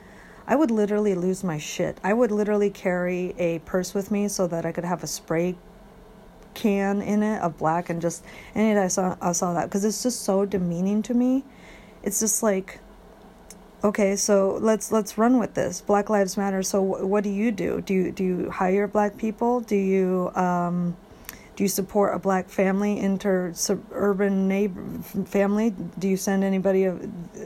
I 0.49 0.57
would 0.57 0.71
literally 0.71 1.15
lose 1.15 1.45
my 1.45 1.59
shit. 1.59 1.99
I 2.03 2.15
would 2.15 2.33
literally 2.33 2.71
carry 2.71 3.35
a 3.39 3.59
purse 3.61 3.93
with 3.93 4.11
me 4.11 4.29
so 4.29 4.47
that 4.47 4.65
I 4.65 4.73
could 4.73 4.85
have 4.85 5.05
a 5.05 5.07
spray 5.07 5.57
can 6.55 7.03
in 7.03 7.23
it 7.23 7.41
of 7.43 7.59
black 7.59 7.91
and 7.91 8.01
just 8.01 8.25
and 8.55 8.79
I 8.79 8.89
saw 8.89 9.17
I 9.21 9.33
saw 9.33 9.53
that. 9.53 9.67
Because 9.67 9.85
it's 9.85 10.03
just 10.03 10.23
so 10.23 10.47
demeaning 10.47 11.03
to 11.03 11.15
me. 11.15 11.45
It's 12.03 12.19
just 12.19 12.43
like 12.43 12.81
okay 13.85 14.17
so 14.17 14.59
let's 14.63 14.91
let's 14.91 15.19
run 15.19 15.39
with 15.39 15.53
this. 15.53 15.83
Black 15.83 16.09
lives 16.09 16.39
matter. 16.39 16.63
So 16.63 16.81
what 16.81 17.25
do 17.25 17.31
you 17.31 17.53
do? 17.53 17.83
Do 17.83 17.93
you 17.93 18.11
do 18.11 18.25
you 18.25 18.51
hire 18.51 18.89
black 18.89 19.19
people? 19.19 19.61
Do 19.61 19.77
you 19.77 20.31
um 20.35 20.97
do 21.59 21.65
you 21.65 21.69
support 21.69 22.15
a 22.15 22.21
black 22.21 22.49
family 22.49 23.01
inter 23.01 23.53
suburban 23.53 24.47
neighbor 24.47 24.81
family? 25.27 25.75
Do 25.99 26.07
you 26.07 26.17
send 26.17 26.45
anybody 26.45 26.85
a, 26.85 26.97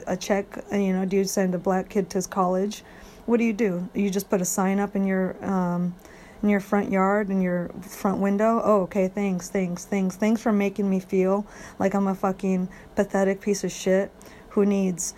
a 0.05 0.15
check 0.15 0.45
you 0.71 0.93
know 0.93 1.03
do 1.03 1.17
you 1.17 1.23
send 1.23 1.55
a 1.55 1.57
black 1.57 1.89
kid 1.89 2.11
to 2.11 2.21
college? 2.21 2.83
What 3.25 3.37
do 3.37 3.43
you 3.43 3.53
do? 3.53 3.89
You 3.95 4.11
just 4.11 4.29
put 4.29 4.39
a 4.39 4.45
sign 4.45 4.79
up 4.79 4.95
in 4.95 5.07
your 5.07 5.43
um 5.43 5.95
in 6.43 6.49
your 6.49 6.59
front 6.59 6.91
yard 6.91 7.31
in 7.31 7.41
your 7.41 7.69
front 7.81 8.19
window? 8.19 8.61
Oh 8.63 8.81
okay 8.81 9.07
thanks 9.07 9.49
thanks 9.49 9.83
thanks. 9.85 10.15
Thanks 10.15 10.39
for 10.39 10.51
making 10.51 10.87
me 10.87 10.99
feel 10.99 11.47
like 11.79 11.95
i'm 11.95 12.05
a 12.05 12.13
fucking 12.13 12.69
pathetic 12.95 13.41
piece 13.41 13.63
of 13.63 13.71
shit 13.71 14.11
who 14.49 14.63
needs 14.63 15.15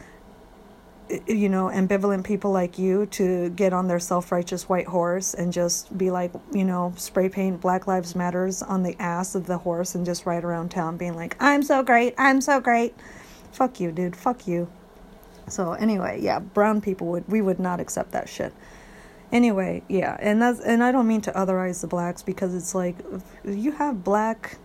you 1.28 1.50
know, 1.50 1.66
ambivalent 1.68 2.24
people 2.24 2.52
like 2.52 2.80
you 2.80 3.06
to 3.08 3.50
get 3.50 3.74
on 3.74 3.88
their 3.88 4.00
self 4.00 4.32
righteous 4.32 4.68
white 4.68 4.88
horse 4.88 5.34
and 5.34 5.54
just 5.54 5.96
be 5.98 6.10
like, 6.10 6.32
you 6.52 6.64
know, 6.64 6.94
spray 6.98 7.30
paint 7.30 7.62
Black 7.62 7.86
Lives 7.86 8.16
Matters 8.16 8.64
on 8.64 8.84
the 8.84 8.96
ass 9.00 9.36
of 9.36 9.46
the 9.46 9.58
horse 9.60 9.94
and 9.96 10.06
just 10.06 10.26
ride 10.26 10.44
around 10.44 10.70
town 10.70 10.98
being 10.98 11.16
like, 11.16 11.36
I'm 11.40 11.62
so 11.62 11.84
great, 11.84 12.16
I'm 12.18 12.42
so 12.42 12.60
great. 12.60 12.96
Fuck 13.52 13.80
you, 13.80 13.92
dude, 13.92 14.16
fuck 14.16 14.48
you. 14.48 14.68
So, 15.48 15.74
anyway, 15.74 16.20
yeah, 16.22 16.40
brown 16.40 16.82
people 16.82 17.08
would, 17.08 17.28
we 17.28 17.42
would 17.42 17.60
not 17.60 17.80
accept 17.80 18.12
that 18.12 18.28
shit. 18.28 18.52
Anyway, 19.32 19.84
yeah, 19.88 20.18
and 20.20 20.42
that's, 20.42 20.60
and 20.60 20.84
I 20.84 20.92
don't 20.92 21.08
mean 21.08 21.22
to 21.22 21.32
otherize 21.34 21.82
the 21.82 21.88
blacks 21.88 22.24
because 22.24 22.56
it's 22.56 22.74
like, 22.74 22.96
you 23.44 23.72
have 23.74 24.04
black 24.04 24.58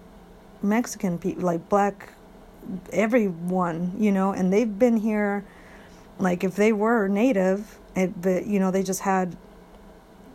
Mexican 0.62 1.18
people, 1.18 1.42
like 1.42 1.68
black 1.68 2.14
everyone, 2.92 3.92
you 3.98 4.12
know, 4.12 4.32
and 4.32 4.52
they've 4.52 4.78
been 4.78 4.96
here 4.96 5.44
like 6.20 6.44
if 6.44 6.56
they 6.56 6.72
were 6.72 7.08
native, 7.08 7.78
it, 7.96 8.20
but 8.20 8.46
you 8.46 8.60
know 8.60 8.70
they 8.70 8.82
just 8.82 9.00
had 9.00 9.36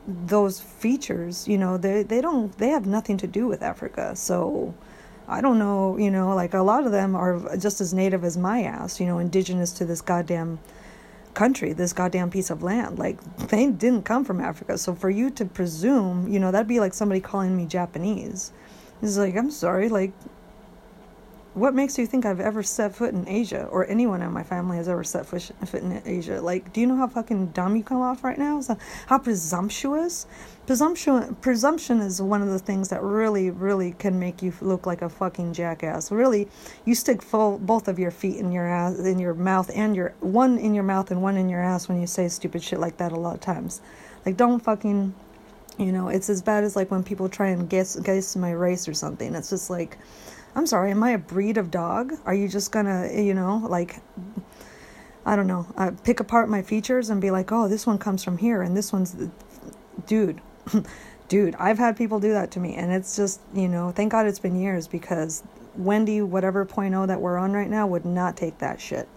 those 0.08 0.60
features. 0.60 1.48
You 1.48 1.58
know 1.58 1.78
they 1.78 2.04
they 2.04 2.22
don't 2.22 2.56
they 2.58 2.70
have 2.70 2.86
nothing 2.86 3.18
to 3.18 3.28
do 3.28 3.48
with 3.48 3.62
Africa. 3.62 4.16
So 4.16 4.74
I 5.28 5.42
don't 5.42 5.60
know. 5.60 5.98
You 5.98 6.12
know 6.12 6.36
like 6.36 6.54
a 6.54 6.62
lot 6.62 6.86
of 6.86 6.92
them 6.92 7.16
are 7.16 7.58
just 7.58 7.82
as 7.82 7.94
native 7.94 8.24
as 8.24 8.38
my 8.38 8.64
ass. 8.64 9.00
You 9.00 9.06
know 9.06 9.20
indigenous 9.20 9.72
to 9.74 9.86
this 9.86 10.02
goddamn 10.02 10.60
country, 11.36 11.74
this 11.74 11.94
goddamn 11.94 12.32
piece 12.32 12.50
of 12.50 12.64
land. 12.64 12.98
Like 12.98 13.22
they 13.50 13.68
didn't 13.70 14.04
come 14.04 14.26
from 14.26 14.42
Africa. 14.42 14.78
So 14.80 14.96
for 14.96 15.12
you 15.12 15.30
to 15.32 15.46
presume, 15.46 16.28
you 16.28 16.40
know, 16.40 16.52
that'd 16.52 16.68
be 16.68 16.80
like 16.80 16.96
somebody 16.96 17.22
calling 17.22 17.56
me 17.56 17.66
Japanese. 17.68 18.52
It's 19.02 19.18
like, 19.18 19.36
I'm 19.36 19.52
sorry, 19.52 19.90
like 19.90 20.14
what 21.56 21.74
makes 21.74 21.98
you 21.98 22.06
think 22.06 22.26
I've 22.26 22.42
ever 22.42 22.62
set 22.62 22.94
foot 22.94 23.14
in 23.14 23.26
Asia 23.30 23.64
or 23.72 23.90
anyone 23.90 24.22
in 24.22 24.32
my 24.34 24.44
family 24.44 24.76
has 24.76 24.90
ever 24.90 25.06
set 25.06 25.26
foot 25.26 25.52
in 25.74 26.02
Asia? 26.06 26.42
Like, 26.42 26.74
do 26.74 26.82
you 26.82 26.86
know 26.86 26.98
how 26.98 27.08
fucking 27.08 27.48
dumb 27.48 27.78
you 27.78 27.84
come 27.84 28.02
off 28.02 28.26
right 28.26 28.38
now? 28.38 28.60
So 28.60 28.78
how 29.08 29.20
presumptuous? 29.20 30.28
Presumption, 30.68 31.36
presumption 31.36 32.02
is 32.02 32.22
one 32.22 32.42
of 32.42 32.50
the 32.50 32.60
things 32.60 32.90
that 32.90 33.02
really, 33.02 33.52
really 33.52 33.94
can 33.94 34.20
make 34.20 34.44
you 34.44 34.52
look 34.60 34.86
like 34.86 35.02
a 35.02 35.08
fucking 35.08 35.54
jackass. 35.54 36.12
Really, 36.12 36.50
you 36.84 36.94
stick 36.94 37.22
full 37.22 37.58
both 37.58 37.88
of 37.88 38.00
your 38.00 38.12
feet 38.12 38.36
in 38.36 38.52
your 38.52 38.68
ass, 38.68 39.00
in 39.00 39.18
your 39.18 39.34
mouth, 39.34 39.72
and 39.74 39.96
your 39.96 40.14
one 40.20 40.58
in 40.58 40.74
your 40.74 40.84
mouth 40.84 41.10
and 41.10 41.22
one 41.22 41.38
in 41.38 41.48
your 41.48 41.62
ass 41.62 41.88
when 41.88 42.02
you 42.02 42.08
say 42.08 42.28
stupid 42.28 42.64
shit 42.64 42.82
like 42.82 42.98
that. 42.98 43.14
A 43.14 43.16
lot 43.16 43.36
of 43.36 43.42
times, 43.42 43.80
like, 44.26 44.36
don't 44.36 44.60
fucking, 44.60 45.14
you 45.78 45.92
know, 45.94 46.10
it's 46.10 46.30
as 46.30 46.42
bad 46.42 46.66
as 46.66 46.76
like 46.76 46.92
when 46.92 47.04
people 47.04 47.30
try 47.30 47.50
and 47.50 47.70
guess 47.70 47.96
guess 47.98 48.36
my 48.36 48.52
race 48.52 48.90
or 48.90 48.94
something. 48.94 49.36
It's 49.36 49.52
just 49.52 49.70
like 49.70 49.98
I'm 50.56 50.66
sorry, 50.66 50.92
am 50.92 51.04
I 51.04 51.12
a 51.12 51.18
breed 51.18 51.58
of 51.58 51.70
dog? 51.70 52.14
Are 52.26 52.34
you 52.34 52.48
just 52.48 52.72
gonna, 52.72 53.10
you 53.14 53.34
know, 53.34 53.62
like, 53.68 53.98
I 55.26 55.36
don't 55.36 55.48
know, 55.48 55.68
uh, 55.78 55.92
pick 56.04 56.22
apart 56.22 56.50
my 56.50 56.62
features 56.62 57.10
and 57.10 57.20
be 57.20 57.30
like, 57.30 57.52
oh, 57.52 57.68
this 57.68 57.86
one 57.86 57.98
comes 57.98 58.24
from 58.24 58.38
here 58.38 58.62
and 58.62 58.76
this 58.76 58.94
one's, 58.94 59.14
the... 59.14 59.30
dude, 60.08 60.40
dude, 61.28 61.56
I've 61.56 61.78
had 61.78 61.98
people 61.98 62.20
do 62.20 62.32
that 62.32 62.52
to 62.52 62.60
me 62.60 62.76
and 62.76 62.92
it's 62.92 63.18
just, 63.18 63.42
you 63.54 63.68
know, 63.68 63.92
thank 63.92 64.14
God 64.14 64.28
it's 64.28 64.40
been 64.40 64.60
years 64.60 64.88
because 64.88 65.44
Wendy, 65.76 66.22
whatever 66.22 66.64
point 66.64 66.96
oh 66.96 67.06
that 67.06 67.20
we're 67.20 67.38
on 67.38 67.52
right 67.52 67.70
now, 67.70 67.86
would 67.88 68.06
not 68.06 68.38
take 68.38 68.60
that 68.60 68.80
shit. 68.80 69.10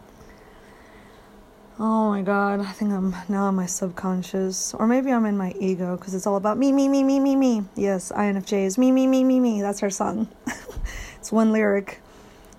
Oh 1.80 2.09
my 2.09 2.23
god, 2.23 2.59
I 2.59 2.73
think 2.73 2.90
I'm 2.90 3.14
now 3.28 3.49
in 3.49 3.54
my 3.54 3.66
subconscious. 3.66 4.75
Or 4.75 4.88
maybe 4.88 5.12
I'm 5.12 5.25
in 5.26 5.37
my 5.37 5.54
ego 5.61 5.97
because 5.97 6.12
it's 6.12 6.26
all 6.26 6.35
about 6.35 6.59
me, 6.59 6.73
me, 6.73 6.88
me, 6.88 7.04
me, 7.04 7.21
me, 7.21 7.37
me. 7.37 7.62
Yes, 7.76 8.11
INFJ 8.11 8.64
is 8.66 8.78
me, 8.78 8.90
me, 8.90 9.07
me, 9.07 9.23
me, 9.23 9.38
me. 9.38 9.62
That's 9.62 9.78
her 9.78 9.90
song. 9.90 10.26
It's 11.28 11.32
one 11.35 11.52
lyric. 11.52 12.00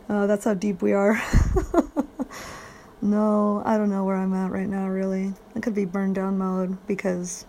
Uh, 0.07 0.27
that's 0.27 0.45
how 0.45 0.53
deep 0.53 0.83
we 0.83 0.93
are. 0.93 1.19
no, 3.01 3.63
I 3.65 3.77
don't 3.77 3.89
know 3.89 4.03
where 4.03 4.15
I'm 4.15 4.31
at 4.35 4.51
right 4.51 4.69
now, 4.69 4.88
really. 4.88 5.33
I 5.55 5.59
could 5.59 5.73
be 5.73 5.85
burned 5.85 6.13
down 6.13 6.38
mode 6.38 6.77
because 6.85 7.47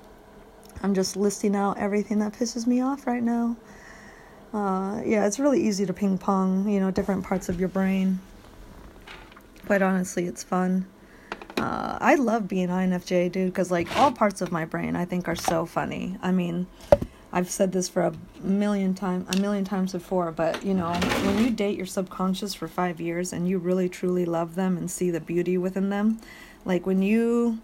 I'm 0.83 0.95
just 0.95 1.17
listing 1.17 1.55
out 1.55 1.77
everything 1.77 2.21
that 2.21 2.33
pisses 2.33 2.67
me 2.67 2.81
off 2.81 3.07
right 3.07 3.23
now. 3.23 3.55
Uh, 4.55 5.03
yeah, 5.05 5.27
it's 5.27 5.39
really 5.39 5.63
easy 5.63 5.85
to 5.85 5.93
ping 5.93 6.17
pong, 6.17 6.67
you 6.67 6.81
know, 6.81 6.91
different 6.91 7.23
parts 7.23 7.51
of 7.51 7.61
your 7.61 7.69
brain. 7.69 8.19
Quite 9.67 9.83
honestly, 9.83 10.25
it's 10.25 10.43
fun. 10.43 10.87
Uh, 11.59 11.99
I 12.01 12.15
love 12.15 12.49
being 12.49 12.69
INFJ, 12.69 13.31
dude, 13.31 13.53
because 13.53 13.71
like 13.71 13.95
all 13.99 14.11
parts 14.11 14.41
of 14.41 14.51
my 14.51 14.65
brain 14.65 14.97
I 14.97 15.05
think 15.05 15.29
are 15.29 15.37
so 15.37 15.67
funny. 15.67 16.17
I 16.23 16.33
mean, 16.33 16.67
I've 17.33 17.49
said 17.51 17.73
this 17.73 17.89
for 17.89 18.03
a 18.03 18.13
million 18.43 18.95
time 18.95 19.27
a 19.29 19.37
million 19.39 19.65
times 19.65 19.93
before, 19.93 20.33
but 20.33 20.65
you 20.65 20.75
know, 20.75 20.93
when 20.93 21.39
you 21.39 21.51
date 21.51 21.77
your 21.77 21.87
subconscious 21.87 22.55
for 22.55 22.67
5 22.69 23.01
years 23.01 23.33
and 23.33 23.49
you 23.49 23.59
really 23.59 23.89
truly 23.89 24.25
love 24.25 24.55
them 24.55 24.77
and 24.77 24.91
see 24.91 25.11
the 25.11 25.21
beauty 25.21 25.57
within 25.57 25.91
them, 25.91 26.21
like 26.65 26.87
when 26.87 27.03
you 27.03 27.59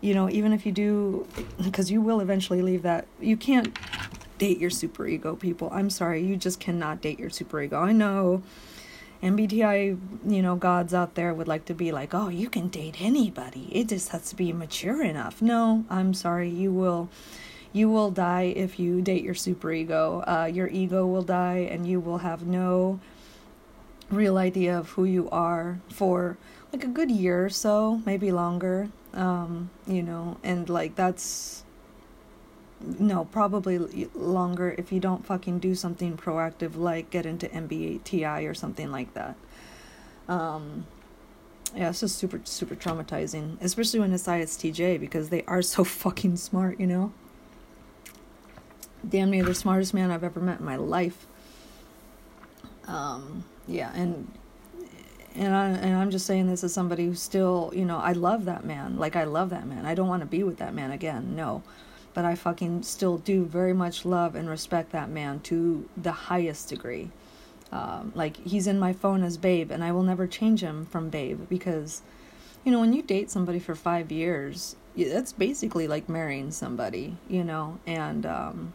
you 0.00 0.14
know, 0.14 0.28
even 0.28 0.52
if 0.52 0.66
you 0.66 0.72
do 0.72 1.26
because 1.62 1.90
you 1.90 2.02
will 2.02 2.20
eventually 2.20 2.60
leave 2.60 2.82
that 2.82 3.06
you 3.20 3.36
can't 3.36 3.78
date 4.36 4.58
your 4.58 4.70
super 4.70 5.06
ego 5.06 5.36
people. 5.36 5.70
I'm 5.72 5.88
sorry, 5.90 6.22
you 6.22 6.36
just 6.36 6.60
cannot 6.60 7.00
date 7.00 7.18
your 7.18 7.30
super 7.30 7.62
ego. 7.62 7.80
I 7.80 7.92
know 7.92 8.42
MBTI, 9.22 9.98
you 10.26 10.42
know, 10.42 10.56
gods 10.56 10.92
out 10.92 11.14
there 11.14 11.32
would 11.32 11.48
like 11.48 11.64
to 11.66 11.74
be 11.74 11.92
like, 11.92 12.12
"Oh, 12.12 12.28
you 12.28 12.50
can 12.50 12.68
date 12.68 12.96
anybody. 13.00 13.68
It 13.72 13.88
just 13.88 14.10
has 14.10 14.28
to 14.30 14.36
be 14.36 14.52
mature 14.52 15.02
enough." 15.02 15.40
No, 15.40 15.84
I'm 15.88 16.12
sorry, 16.12 16.50
you 16.50 16.72
will 16.72 17.08
you 17.74 17.90
will 17.90 18.12
die 18.12 18.52
if 18.54 18.78
you 18.78 19.02
date 19.02 19.24
your 19.24 19.34
superego. 19.34 20.22
Uh, 20.26 20.46
your 20.46 20.68
ego 20.68 21.04
will 21.04 21.22
die, 21.22 21.68
and 21.70 21.86
you 21.86 21.98
will 21.98 22.18
have 22.18 22.46
no 22.46 23.00
real 24.10 24.38
idea 24.38 24.78
of 24.78 24.90
who 24.90 25.04
you 25.04 25.28
are 25.30 25.80
for 25.88 26.38
like 26.72 26.84
a 26.84 26.88
good 26.88 27.10
year 27.10 27.44
or 27.44 27.50
so, 27.50 28.00
maybe 28.06 28.30
longer. 28.30 28.88
Um, 29.12 29.70
you 29.88 30.04
know, 30.04 30.38
and 30.44 30.68
like 30.68 30.94
that's 30.94 31.64
no, 32.80 33.24
probably 33.24 34.08
longer 34.14 34.76
if 34.78 34.92
you 34.92 35.00
don't 35.00 35.26
fucking 35.26 35.58
do 35.58 35.74
something 35.74 36.16
proactive 36.16 36.76
like 36.76 37.10
get 37.10 37.26
into 37.26 37.48
MBTI 37.48 38.48
or 38.48 38.54
something 38.54 38.92
like 38.92 39.14
that. 39.14 39.34
Um, 40.28 40.86
yeah, 41.74 41.88
it's 41.90 42.00
just 42.00 42.18
super 42.18 42.40
super 42.44 42.76
traumatizing, 42.76 43.60
especially 43.60 43.98
when 43.98 44.12
it's 44.12 44.28
ISTJ 44.28 45.00
because 45.00 45.30
they 45.30 45.42
are 45.48 45.60
so 45.60 45.82
fucking 46.02 46.36
smart, 46.36 46.78
you 46.78 46.86
know 46.86 47.12
damn 49.08 49.30
near 49.30 49.44
the 49.44 49.54
smartest 49.54 49.94
man 49.94 50.10
I've 50.10 50.24
ever 50.24 50.40
met 50.40 50.60
in 50.60 50.64
my 50.64 50.76
life. 50.76 51.26
Um, 52.86 53.44
yeah, 53.66 53.92
and 53.94 54.30
and 55.34 55.54
I 55.54 55.68
and 55.68 55.96
I'm 55.96 56.10
just 56.10 56.26
saying 56.26 56.46
this 56.46 56.62
as 56.64 56.72
somebody 56.72 57.06
who 57.06 57.14
still, 57.14 57.72
you 57.74 57.84
know, 57.84 57.98
I 57.98 58.12
love 58.12 58.44
that 58.44 58.64
man. 58.64 58.98
Like 58.98 59.16
I 59.16 59.24
love 59.24 59.50
that 59.50 59.66
man. 59.66 59.86
I 59.86 59.94
don't 59.94 60.08
want 60.08 60.20
to 60.20 60.26
be 60.26 60.42
with 60.42 60.58
that 60.58 60.74
man 60.74 60.90
again. 60.90 61.34
No. 61.34 61.62
But 62.12 62.24
I 62.24 62.36
fucking 62.36 62.84
still 62.84 63.18
do 63.18 63.44
very 63.44 63.72
much 63.72 64.04
love 64.04 64.36
and 64.36 64.48
respect 64.48 64.92
that 64.92 65.10
man 65.10 65.40
to 65.40 65.88
the 65.96 66.12
highest 66.12 66.68
degree. 66.68 67.10
Um, 67.72 68.12
like 68.14 68.36
he's 68.36 68.68
in 68.68 68.78
my 68.78 68.92
phone 68.92 69.24
as 69.24 69.36
Babe, 69.36 69.72
and 69.72 69.82
I 69.82 69.90
will 69.90 70.04
never 70.04 70.28
change 70.28 70.60
him 70.60 70.86
from 70.86 71.10
Babe 71.10 71.48
because, 71.48 72.02
you 72.64 72.70
know, 72.70 72.78
when 72.78 72.92
you 72.92 73.02
date 73.02 73.32
somebody 73.32 73.58
for 73.58 73.74
five 73.74 74.12
years, 74.12 74.76
that's 74.96 75.32
basically 75.32 75.88
like 75.88 76.08
marrying 76.08 76.52
somebody, 76.52 77.16
you 77.28 77.42
know, 77.42 77.78
and 77.84 78.24
um, 78.24 78.74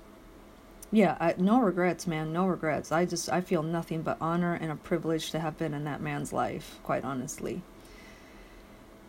yeah, 0.91 1.17
I, 1.19 1.35
no 1.37 1.61
regrets, 1.61 2.07
man. 2.07 2.33
No 2.33 2.47
regrets. 2.47 2.91
I 2.91 3.05
just 3.05 3.29
I 3.29 3.41
feel 3.41 3.63
nothing 3.63 4.01
but 4.01 4.17
honor 4.19 4.55
and 4.55 4.71
a 4.71 4.75
privilege 4.75 5.31
to 5.31 5.39
have 5.39 5.57
been 5.57 5.73
in 5.73 5.83
that 5.83 6.01
man's 6.01 6.33
life, 6.33 6.79
quite 6.83 7.03
honestly. 7.03 7.61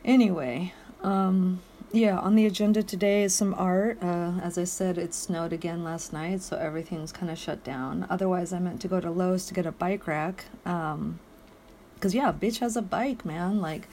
Anyway, 0.04 0.72
um, 1.02 1.60
yeah, 1.92 2.18
on 2.18 2.34
the 2.34 2.46
agenda 2.46 2.82
today 2.82 3.22
is 3.22 3.34
some 3.34 3.54
art. 3.54 3.99
Uh, 4.02 4.32
as 4.42 4.58
I 4.58 4.64
said, 4.64 4.99
it 4.99 5.14
snowed 5.14 5.52
again 5.52 5.82
last 5.82 6.12
night, 6.12 6.42
so 6.42 6.56
everything's 6.56 7.12
kind 7.12 7.30
of 7.30 7.38
shut 7.38 7.64
down. 7.64 8.06
Otherwise, 8.10 8.52
I 8.52 8.58
meant 8.58 8.80
to 8.82 8.88
go 8.88 9.00
to 9.00 9.10
Lowe's 9.10 9.46
to 9.46 9.54
get 9.54 9.66
a 9.66 9.72
bike 9.72 10.06
rack. 10.06 10.46
Um, 10.66 11.18
cause 12.00 12.14
yeah, 12.14 12.32
bitch 12.32 12.58
has 12.60 12.76
a 12.76 12.82
bike, 12.82 13.25
man. 13.25 13.60
Like, 13.60 13.88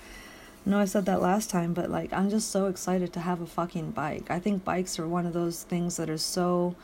know 0.68 0.80
I 0.80 0.86
said 0.86 1.06
that 1.06 1.22
last 1.22 1.50
time, 1.50 1.74
but 1.74 1.90
like 1.90 2.12
I'm 2.12 2.30
just 2.30 2.52
so 2.52 2.68
excited 2.68 3.14
to 3.14 3.22
have 3.22 3.42
a 3.42 3.46
fucking 3.46 3.92
bike. 3.92 4.30
I 4.30 4.40
think 4.40 4.66
bikes 4.66 5.00
are 5.00 5.08
one 5.08 5.26
of 5.26 5.34
those 5.34 5.64
things 5.64 5.98
that 5.98 6.10
are 6.10 6.18
so 6.18 6.76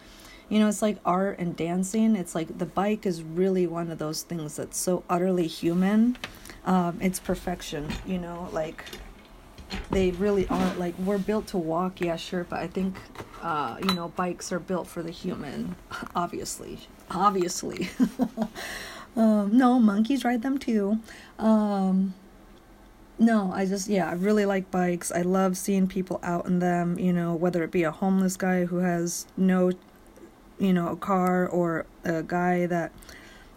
you 0.50 0.60
know, 0.60 0.68
it's 0.68 0.82
like 0.82 0.98
art 1.06 1.40
and 1.40 1.56
dancing. 1.56 2.16
It's 2.16 2.36
like 2.36 2.58
the 2.58 2.66
bike 2.66 3.06
is 3.06 3.24
really 3.24 3.68
one 3.68 3.90
of 3.92 3.98
those 3.98 4.24
things 4.24 4.56
that's 4.56 4.78
so 4.78 5.04
utterly 5.10 5.48
human. 5.48 6.18
Um, 6.66 6.98
it's 7.02 7.20
perfection, 7.20 7.90
you 8.06 8.18
know, 8.18 8.50
like 8.52 8.84
they 9.90 10.12
really 10.12 10.48
aren't 10.48 10.80
like 10.80 10.98
we're 11.00 11.18
built 11.18 11.48
to 11.48 11.58
walk, 11.58 12.00
yeah, 12.02 12.16
sure, 12.16 12.44
but 12.44 12.60
I 12.60 12.68
think 12.68 12.96
uh, 13.42 13.78
you 13.82 13.94
know, 13.94 14.10
bikes 14.10 14.52
are 14.52 14.60
built 14.60 14.88
for 14.88 15.04
the 15.04 15.12
human, 15.12 15.76
obviously. 16.16 16.80
Obviously. 17.12 17.90
um, 19.16 19.56
no, 19.56 19.80
monkeys 19.80 20.24
ride 20.24 20.42
them 20.42 20.58
too. 20.58 21.00
Um, 21.38 22.14
no, 23.20 23.52
I 23.54 23.66
just 23.66 23.88
yeah, 23.88 24.10
I 24.10 24.14
really 24.14 24.46
like 24.46 24.72
bikes. 24.72 25.12
I 25.12 25.22
love 25.22 25.58
seeing 25.58 25.88
people 25.88 26.20
out 26.24 26.46
in 26.46 26.60
them, 26.60 26.98
you 26.98 27.14
know, 27.14 27.36
whether 27.36 27.64
it 27.64 27.72
be 27.72 27.84
a 27.84 27.92
homeless 27.92 28.38
guy 28.38 28.66
who 28.66 28.78
has 28.78 29.28
no 29.38 29.72
you 30.60 30.74
know, 30.74 30.90
a 30.90 30.96
car 30.96 31.48
or 31.48 31.86
a 32.04 32.24
guy 32.24 32.66
that 32.66 32.92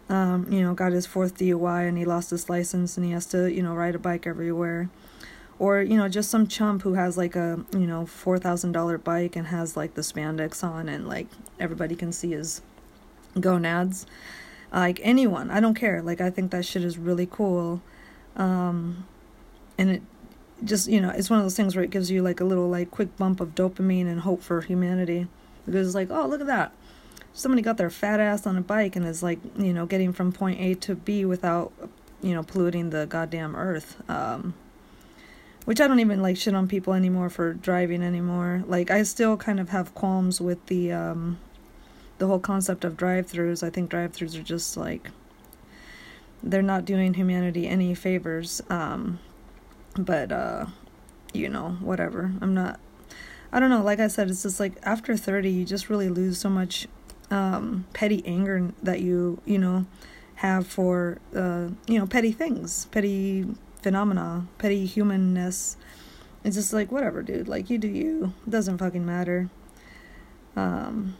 um, 0.09 0.47
you 0.50 0.62
know, 0.62 0.75
got 0.75 0.93
his 0.93 1.07
fourth 1.07 1.37
DUI 1.37 1.88
and 1.88 1.99
he 1.99 2.05
lost 2.05 2.31
his 2.31 2.49
license 2.49 2.97
and 2.97 3.05
he 3.05 3.12
has 3.12 3.26
to, 3.26 3.53
you 3.53 3.62
know, 3.62 3.75
ride 3.75 3.95
a 3.95 3.99
bike 3.99 4.26
everywhere. 4.26 4.88
Or, 5.59 5.81
you 5.81 5.97
know, 5.97 6.09
just 6.09 6.31
some 6.31 6.47
chump 6.47 6.83
who 6.83 6.95
has 6.95 7.17
like 7.17 7.35
a, 7.35 7.65
you 7.73 7.87
know, 7.87 8.05
$4,000 8.05 9.03
bike 9.03 9.37
and 9.37 9.47
has 9.49 9.76
like 9.76 9.95
the 9.95 10.03
spandex 10.03 10.62
on 10.62 10.88
and 10.88 11.09
like 11.09 11.26
everybody 11.59 11.97
can 11.97 12.12
see 12.12 12.33
his 12.33 12.61
gonads. 13.41 14.07
Like 14.73 15.00
anyone, 15.03 15.50
I 15.50 15.61
don't 15.61 15.75
care. 15.75 16.03
Like 16.03 16.21
I 16.21 16.31
think 16.31 16.50
that 16.50 16.65
shit 16.65 16.85
is 16.85 16.99
really 16.99 17.26
cool. 17.26 17.81
Um, 18.37 19.07
and 19.79 19.91
it 19.91 20.03
just, 20.62 20.88
you 20.88 21.00
know, 21.00 21.11
it's 21.11 21.31
one 21.31 21.38
of 21.38 21.45
those 21.45 21.57
things 21.57 21.75
where 21.75 21.85
it 21.85 21.91
gives 21.91 22.11
you 22.11 22.23
like 22.23 22.41
a 22.41 22.45
little 22.45 22.69
like 22.69 22.91
quick 22.91 23.17
bump 23.17 23.41
of 23.41 23.55
dopamine 23.55 24.07
and 24.07 24.21
hope 24.21 24.43
for 24.43 24.61
humanity. 24.61 25.26
Because 25.65 25.88
it's 25.88 25.95
like, 25.97 26.11
oh, 26.11 26.29
look 26.29 26.43
at 26.43 26.47
that 26.47 26.73
somebody 27.37 27.61
got 27.61 27.76
their 27.76 27.90
fat 27.90 28.19
ass 28.19 28.47
on 28.47 28.57
a 28.57 28.62
bike 28.62 28.97
and 28.97 29.07
is 29.07 29.23
like, 29.23 29.38
you 29.57 29.73
know, 29.73 29.85
getting 29.85 30.12
from 30.12 30.33
point 30.33 30.59
A 30.59 30.75
to 30.75 30.95
B 30.95 31.25
without, 31.26 31.71
you 32.23 32.35
know, 32.35 32.43
polluting 32.43 32.90
the 32.90 33.07
goddamn 33.07 33.55
earth. 33.55 34.02
Um, 34.09 34.55
which 35.66 35.81
I 35.81 35.88
don't 35.88 36.00
even 36.00 36.23
like 36.23 36.37
shit 36.37 36.55
on 36.55 36.66
people 36.69 36.95
anymore 36.95 37.28
for 37.28 37.52
driving 37.52 38.02
anymore. 38.02 38.64
Like 38.66 38.90
I 38.90 39.02
still 39.02 39.37
kind 39.37 39.61
of 39.61 39.69
have 39.69 39.95
qualms 39.95 40.40
with 40.40 40.64
the 40.66 40.93
um, 40.93 41.38
the 42.19 42.26
whole 42.26 42.38
concept 42.38 42.85
of 42.85 42.97
drive-throughs. 42.97 43.62
I 43.62 43.71
think 43.71 43.90
drive-throughs 43.90 44.38
are 44.38 44.45
just 44.45 44.76
like 44.76 45.11
they're 46.43 46.62
not 46.62 46.85
doing 46.85 47.14
humanity 47.14 47.66
any 47.66 47.95
favors. 47.95 48.62
Um, 48.71 49.19
but 49.99 50.33
uh, 50.33 50.66
you 51.35 51.49
know, 51.49 51.76
whatever. 51.81 52.33
I'm 52.40 52.55
not 52.55 52.81
I 53.52 53.61
don't 53.61 53.71
know, 53.71 53.83
like 53.83 54.00
I 54.00 54.09
said, 54.09 54.28
it's 54.28 54.43
just 54.43 54.61
like 54.61 54.75
after 54.83 55.16
30 55.16 55.50
you 55.50 55.64
just 55.64 55.88
really 55.88 56.09
lose 56.09 56.38
so 56.38 56.49
much 56.49 56.87
um, 57.30 57.87
petty 57.92 58.23
anger 58.26 58.73
that 58.83 59.00
you 59.00 59.40
you 59.45 59.59
know 59.59 59.87
have 60.37 60.66
for 60.66 61.18
uh, 61.35 61.68
you 61.87 61.99
know 61.99 62.06
petty 62.06 62.33
things, 62.33 62.87
petty 62.87 63.47
phenomena, 63.83 64.47
petty 64.59 64.87
humanness. 64.87 65.76
It's 66.45 66.56
just 66.56 66.73
like 66.73 66.92
whatever, 66.92 67.23
dude. 67.23 67.49
Like 67.49 67.71
you 67.71 67.78
do 67.78 67.88
you. 67.88 68.33
It 68.47 68.50
doesn't 68.50 68.78
fucking 68.78 69.04
matter. 69.04 69.49
Um, 70.54 71.16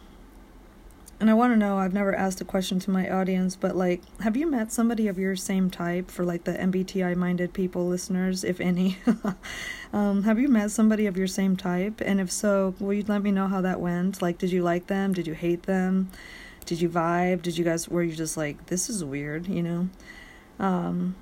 and 1.19 1.29
I 1.31 1.33
want 1.33 1.51
to 1.53 1.57
know. 1.57 1.77
I've 1.77 1.93
never 1.93 2.13
asked 2.13 2.41
a 2.41 2.45
question 2.45 2.79
to 2.79 2.91
my 2.91 3.09
audience, 3.09 3.55
but 3.55 3.75
like, 3.75 4.01
have 4.19 4.37
you 4.37 4.45
met 4.45 4.71
somebody 4.71 5.07
of 5.07 5.17
your 5.17 5.35
same 5.35 5.71
type? 5.71 6.11
For 6.11 6.23
like 6.23 6.43
the 6.43 6.53
MBTI 6.53 7.15
minded 7.15 7.53
people, 7.53 7.87
listeners, 7.87 8.43
if 8.43 8.61
any, 8.61 8.97
um, 9.93 10.23
have 10.23 10.37
you 10.37 10.47
met 10.47 10.69
somebody 10.69 11.07
of 11.07 11.17
your 11.17 11.27
same 11.27 11.57
type? 11.57 12.01
And 12.01 12.21
if 12.21 12.31
so, 12.31 12.75
will 12.79 12.93
you 12.93 13.03
let 13.07 13.23
me 13.23 13.31
know 13.31 13.47
how 13.47 13.61
that 13.61 13.79
went? 13.79 14.21
Like, 14.21 14.37
did 14.37 14.51
you 14.51 14.61
like 14.61 14.87
them? 14.87 15.13
Did 15.13 15.25
you 15.25 15.33
hate 15.33 15.63
them? 15.63 16.11
Did 16.65 16.81
you 16.81 16.89
vibe? 16.89 17.41
Did 17.41 17.57
you 17.57 17.63
guys 17.63 17.87
were 17.87 18.03
you 18.03 18.15
just 18.15 18.37
like 18.37 18.67
this 18.67 18.89
is 18.89 19.03
weird? 19.03 19.47
You 19.47 19.63
know, 19.63 19.89
um, 20.59 21.15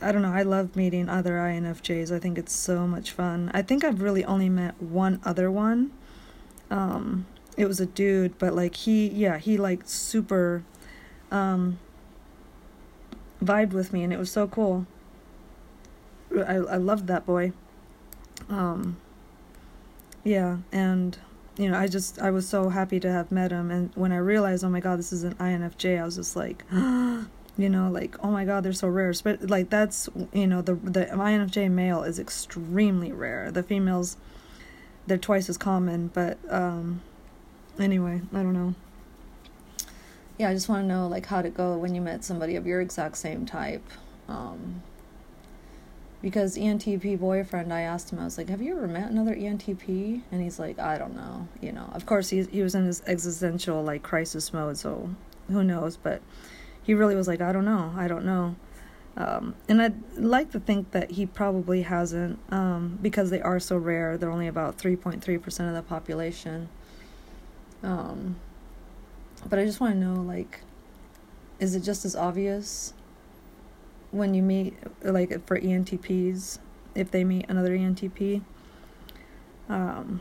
I 0.00 0.12
don't 0.12 0.22
know. 0.22 0.32
I 0.32 0.42
love 0.42 0.76
meeting 0.76 1.08
other 1.08 1.32
INFJs. 1.32 2.14
I 2.14 2.20
think 2.20 2.38
it's 2.38 2.52
so 2.52 2.86
much 2.86 3.10
fun. 3.10 3.50
I 3.54 3.62
think 3.62 3.82
I've 3.82 4.02
really 4.02 4.24
only 4.24 4.48
met 4.48 4.80
one 4.80 5.20
other 5.24 5.50
one. 5.50 5.90
Um, 6.70 7.26
it 7.58 7.66
was 7.66 7.80
a 7.80 7.86
dude, 7.86 8.38
but 8.38 8.54
like 8.54 8.76
he, 8.76 9.08
yeah, 9.08 9.36
he 9.36 9.58
like 9.58 9.82
super 9.84 10.62
um, 11.32 11.80
vibed 13.44 13.72
with 13.72 13.92
me, 13.92 14.04
and 14.04 14.12
it 14.12 14.18
was 14.18 14.30
so 14.30 14.46
cool. 14.46 14.86
I 16.34 16.54
I 16.54 16.76
loved 16.76 17.08
that 17.08 17.26
boy. 17.26 17.52
Um, 18.48 18.96
yeah, 20.22 20.58
and 20.70 21.18
you 21.56 21.68
know, 21.68 21.76
I 21.76 21.88
just 21.88 22.20
I 22.20 22.30
was 22.30 22.48
so 22.48 22.68
happy 22.68 23.00
to 23.00 23.10
have 23.10 23.32
met 23.32 23.50
him, 23.50 23.72
and 23.72 23.90
when 23.96 24.12
I 24.12 24.18
realized, 24.18 24.62
oh 24.64 24.70
my 24.70 24.80
god, 24.80 25.00
this 25.00 25.12
is 25.12 25.24
an 25.24 25.34
INFJ, 25.34 26.00
I 26.00 26.04
was 26.04 26.16
just 26.16 26.36
like. 26.36 26.64
you 27.60 27.68
know 27.68 27.90
like 27.90 28.14
oh 28.22 28.30
my 28.30 28.44
god 28.44 28.62
they're 28.62 28.72
so 28.72 28.86
rare 28.86 29.12
but 29.24 29.50
like 29.50 29.68
that's 29.68 30.08
you 30.32 30.46
know 30.46 30.62
the 30.62 30.74
the 30.74 31.06
infj 31.06 31.68
male 31.68 32.04
is 32.04 32.20
extremely 32.20 33.10
rare 33.10 33.50
the 33.50 33.64
females 33.64 34.16
they're 35.08 35.18
twice 35.18 35.48
as 35.48 35.58
common 35.58 36.06
but 36.14 36.38
um 36.50 37.00
anyway, 37.78 38.20
I 38.32 38.42
don't 38.42 38.52
know. 38.52 38.74
Yeah, 40.38 40.50
I 40.50 40.54
just 40.54 40.68
want 40.68 40.84
to 40.84 40.86
know 40.86 41.08
like 41.08 41.26
how'd 41.26 41.46
it 41.46 41.54
go 41.54 41.76
when 41.76 41.94
you 41.94 42.00
met 42.00 42.24
somebody 42.24 42.56
of 42.56 42.66
your 42.66 42.80
exact 42.80 43.16
same 43.16 43.44
type. 43.44 43.84
Um, 44.28 44.82
because 46.20 46.56
ENTP 46.56 47.18
boyfriend, 47.18 47.72
I 47.72 47.82
asked 47.82 48.12
him, 48.12 48.18
I 48.18 48.24
was 48.24 48.38
like, 48.38 48.48
"Have 48.48 48.60
you 48.60 48.76
ever 48.76 48.88
met 48.88 49.10
another 49.10 49.34
ENTP?" 49.34 50.22
And 50.30 50.42
he's 50.42 50.58
like, 50.58 50.78
"I 50.78 50.98
don't 50.98 51.16
know." 51.16 51.48
You 51.60 51.72
know, 51.72 51.90
of 51.92 52.06
course 52.06 52.28
he 52.30 52.42
he 52.44 52.62
was 52.62 52.74
in 52.74 52.84
his 52.84 53.02
existential 53.06 53.82
like 53.82 54.02
crisis 54.02 54.52
mode, 54.52 54.76
so 54.76 55.10
who 55.48 55.64
knows? 55.64 55.96
But 55.96 56.22
he 56.82 56.94
really 56.94 57.14
was 57.14 57.28
like, 57.28 57.40
"I 57.40 57.52
don't 57.52 57.64
know, 57.64 57.92
I 57.96 58.08
don't 58.08 58.24
know." 58.24 58.56
Um, 59.18 59.56
and 59.68 59.82
I'd 59.82 60.00
like 60.16 60.52
to 60.52 60.60
think 60.60 60.92
that 60.92 61.10
he 61.10 61.26
probably 61.26 61.82
hasn't, 61.82 62.38
um, 62.52 63.00
because 63.02 63.30
they 63.30 63.40
are 63.40 63.58
so 63.58 63.76
rare. 63.76 64.16
They're 64.16 64.30
only 64.30 64.46
about 64.46 64.78
3.3% 64.78 65.68
of 65.68 65.74
the 65.74 65.82
population. 65.82 66.68
Um, 67.82 68.36
but 69.48 69.58
I 69.58 69.64
just 69.64 69.80
want 69.80 69.94
to 69.94 69.98
know, 69.98 70.20
like, 70.20 70.60
is 71.60 71.74
it 71.74 71.80
just 71.80 72.04
as 72.04 72.16
obvious 72.16 72.92
when 74.10 74.34
you 74.34 74.42
meet, 74.42 74.74
like, 75.02 75.46
for 75.46 75.58
ENTPs, 75.58 76.58
if 76.94 77.10
they 77.10 77.24
meet 77.24 77.46
another 77.48 77.76
ENTP? 77.76 78.42
Um, 79.68 80.20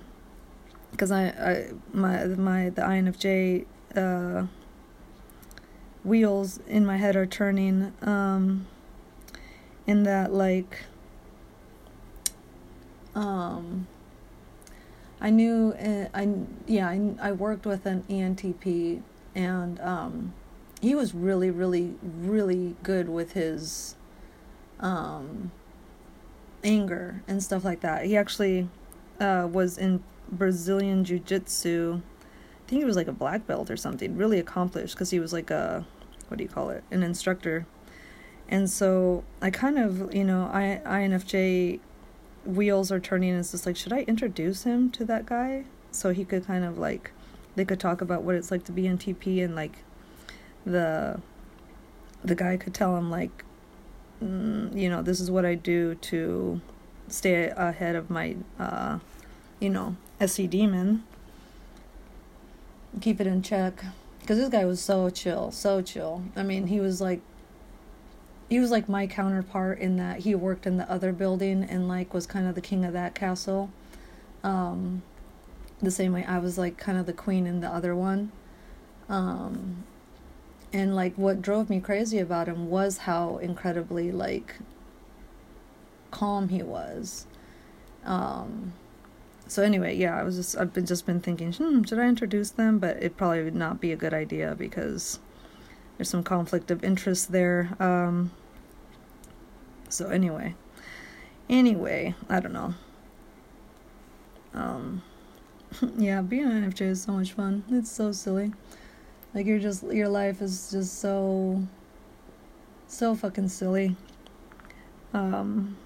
because 0.91 1.11
I, 1.11 1.25
I, 1.27 1.71
my, 1.93 2.25
my, 2.25 2.69
the 2.69 2.81
INFJ, 2.81 3.65
uh, 3.95 4.47
wheels 6.03 6.59
in 6.67 6.85
my 6.85 6.97
head 6.97 7.15
are 7.15 7.25
turning, 7.25 7.93
um, 8.01 8.67
in 9.85 10.03
that, 10.03 10.33
like, 10.33 10.83
um, 13.15 13.87
I 15.19 15.29
knew, 15.29 15.73
uh, 15.73 16.07
I 16.13 16.29
yeah, 16.67 16.87
I, 16.87 17.15
I 17.19 17.31
worked 17.31 17.65
with 17.65 17.85
an 17.85 18.03
ENTP, 18.03 19.01
and 19.33 19.79
um, 19.81 20.33
he 20.81 20.93
was 20.93 21.15
really, 21.15 21.49
really, 21.49 21.95
really 22.01 22.75
good 22.83 23.09
with 23.09 23.33
his 23.33 23.95
um, 24.79 25.51
anger 26.63 27.23
and 27.27 27.41
stuff 27.41 27.65
like 27.65 27.81
that. 27.81 28.05
He 28.05 28.15
actually 28.15 28.69
uh, 29.19 29.47
was 29.51 29.77
in 29.77 30.03
Brazilian 30.31 31.03
Jiu 31.03 31.19
Jitsu. 31.19 32.01
I 32.01 32.69
think 32.69 32.81
he 32.81 32.85
was 32.85 32.95
like 32.95 33.07
a 33.07 33.13
black 33.13 33.47
belt 33.47 33.71
or 33.71 33.77
something, 33.77 34.17
really 34.17 34.39
accomplished 34.39 34.93
because 34.93 35.09
he 35.09 35.19
was 35.19 35.33
like 35.33 35.49
a, 35.49 35.85
what 36.27 36.37
do 36.37 36.43
you 36.43 36.49
call 36.49 36.69
it, 36.69 36.83
an 36.91 37.01
instructor. 37.01 37.65
And 38.49 38.69
so 38.69 39.23
I 39.41 39.49
kind 39.49 39.77
of, 39.79 40.13
you 40.13 40.23
know, 40.23 40.49
I, 40.53 40.81
INFJ 40.85 41.79
wheels 42.47 42.91
are 42.91 42.99
turning 42.99 43.31
and 43.31 43.39
it's 43.39 43.51
just 43.51 43.65
like 43.65 43.75
should 43.75 43.93
i 43.93 44.01
introduce 44.01 44.63
him 44.63 44.89
to 44.91 45.05
that 45.05 45.25
guy? 45.25 45.65
So 45.91 46.13
he 46.13 46.25
could 46.25 46.45
kind 46.45 46.63
of 46.63 46.77
like 46.77 47.11
they 47.55 47.65
could 47.65 47.79
talk 47.79 48.01
about 48.01 48.23
what 48.23 48.35
it's 48.35 48.51
like 48.51 48.63
to 48.65 48.71
be 48.71 48.83
ENTP 48.83 49.43
and 49.43 49.55
like 49.55 49.83
the 50.65 51.19
the 52.23 52.35
guy 52.35 52.57
could 52.57 52.73
tell 52.73 52.95
him 52.95 53.09
like 53.09 53.43
mm, 54.23 54.75
you 54.77 54.89
know 54.89 55.01
this 55.01 55.19
is 55.19 55.31
what 55.31 55.45
i 55.45 55.55
do 55.55 55.95
to 55.95 56.61
stay 57.07 57.49
ahead 57.55 57.95
of 57.95 58.09
my 58.09 58.35
uh 58.59 58.99
you 59.59 59.69
know 59.69 59.95
se 60.25 60.47
demon. 60.47 61.03
Keep 63.01 63.21
it 63.21 63.27
in 63.27 63.41
check. 63.43 63.83
Because 64.19 64.37
this 64.39 64.49
guy 64.49 64.65
was 64.65 64.81
so 64.81 65.09
chill 65.09 65.51
so 65.51 65.81
chill. 65.81 66.23
I 66.35 66.43
mean 66.43 66.67
he 66.67 66.79
was 66.79 67.01
like 67.01 67.21
he 68.49 68.59
was 68.59 68.71
like 68.71 68.87
my 68.87 69.07
counterpart 69.07 69.79
in 69.79 69.97
that 69.97 70.19
he 70.19 70.33
worked 70.33 70.65
in 70.65 70.77
the 70.77 70.89
other 70.91 71.11
building 71.11 71.63
and 71.63 71.87
like 71.87 72.13
was 72.13 72.25
kind 72.25 72.47
of 72.47 72.55
the 72.55 72.61
king 72.61 72.85
of 72.85 72.93
that 72.93 73.15
castle 73.15 73.69
um 74.43 75.01
the 75.81 75.91
same 75.91 76.13
way 76.13 76.23
i 76.25 76.37
was 76.37 76.57
like 76.57 76.77
kind 76.77 76.97
of 76.97 77.05
the 77.05 77.13
queen 77.13 77.45
in 77.45 77.59
the 77.59 77.67
other 77.67 77.95
one 77.95 78.31
um 79.09 79.83
and 80.73 80.95
like 80.95 81.15
what 81.15 81.41
drove 81.41 81.69
me 81.69 81.79
crazy 81.79 82.19
about 82.19 82.47
him 82.47 82.69
was 82.69 82.99
how 82.99 83.37
incredibly 83.37 84.11
like 84.11 84.55
calm 86.11 86.49
he 86.49 86.63
was. 86.63 87.25
Um, 88.03 88.73
so 89.47 89.63
anyway, 89.63 89.95
yeah, 89.95 90.19
I 90.19 90.23
was 90.23 90.35
just 90.35 90.57
I've 90.57 90.73
been 90.73 90.85
just 90.85 91.05
been 91.05 91.21
thinking, 91.21 91.53
hmm, 91.53 91.83
should 91.83 91.99
I 91.99 92.07
introduce 92.07 92.49
them? 92.51 92.79
But 92.79 93.01
it 93.01 93.17
probably 93.17 93.43
would 93.43 93.55
not 93.55 93.79
be 93.79 93.91
a 93.91 93.95
good 93.95 94.13
idea 94.13 94.55
because 94.57 95.19
there's 95.97 96.09
some 96.09 96.23
conflict 96.23 96.71
of 96.71 96.83
interest 96.83 97.31
there. 97.31 97.75
Um, 97.79 98.31
so 99.89 100.07
anyway, 100.07 100.55
anyway, 101.49 102.15
I 102.29 102.39
don't 102.39 102.53
know. 102.53 102.73
Um, 104.53 105.01
yeah, 105.97 106.21
being 106.21 106.43
an 106.43 106.71
INFJ 106.71 106.81
is 106.81 107.03
so 107.03 107.13
much 107.13 107.33
fun. 107.33 107.63
It's 107.69 107.91
so 107.91 108.11
silly. 108.11 108.53
Like 109.33 109.45
you're 109.45 109.59
just 109.59 109.83
your 109.83 110.09
life 110.09 110.41
is 110.41 110.71
just 110.71 110.99
so 110.99 111.63
so 112.87 113.13
fucking 113.15 113.49
silly. 113.49 113.95
Um 115.13 115.77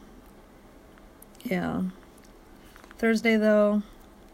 yeah. 1.43 1.83
Thursday 2.97 3.35
though, 3.35 3.81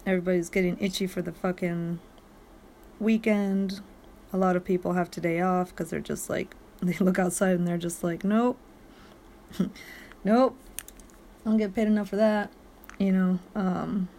everybody's 0.06 0.50
getting 0.50 0.78
itchy 0.80 1.08
for 1.08 1.22
the 1.22 1.32
fucking 1.32 2.00
weekend. 3.00 3.82
A 4.34 4.38
lot 4.38 4.56
of 4.56 4.64
people 4.64 4.94
have 4.94 5.10
today 5.10 5.42
off 5.42 5.76
cuz 5.76 5.90
they're 5.90 6.00
just 6.00 6.30
like 6.30 6.56
they 6.82 6.98
look 7.00 7.20
outside 7.20 7.56
and 7.56 7.68
they're 7.68 7.78
just 7.78 8.04
like, 8.04 8.24
"Nope. 8.24 8.58
nope. 10.24 10.56
I 11.46 11.50
don't 11.50 11.58
get 11.58 11.74
paid 11.74 11.88
enough 11.88 12.10
for 12.10 12.18
that." 12.18 12.52
You 13.00 13.12
know, 13.12 13.40
um 13.56 14.10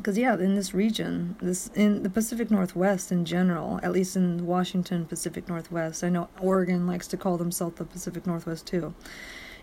because 0.00 0.16
yeah 0.16 0.32
in 0.34 0.54
this 0.54 0.72
region 0.72 1.36
this 1.42 1.68
in 1.74 2.02
the 2.02 2.08
pacific 2.08 2.50
northwest 2.50 3.12
in 3.12 3.24
general 3.26 3.78
at 3.82 3.92
least 3.92 4.16
in 4.16 4.46
washington 4.46 5.04
pacific 5.04 5.46
northwest 5.46 6.02
i 6.02 6.08
know 6.08 6.26
oregon 6.40 6.86
likes 6.86 7.06
to 7.06 7.18
call 7.18 7.36
themselves 7.36 7.76
the 7.76 7.84
pacific 7.84 8.26
northwest 8.26 8.66
too 8.66 8.94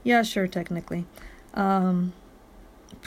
yeah 0.03 0.21
sure 0.21 0.47
technically 0.47 1.05
um 1.55 2.13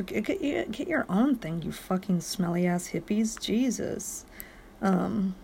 get, 0.06 0.24
get 0.24 0.88
your 0.88 1.06
own 1.08 1.36
thing 1.36 1.62
you 1.62 1.70
fucking 1.70 2.20
smelly 2.20 2.66
ass 2.66 2.88
hippies 2.88 3.40
jesus 3.40 4.24
um 4.82 5.34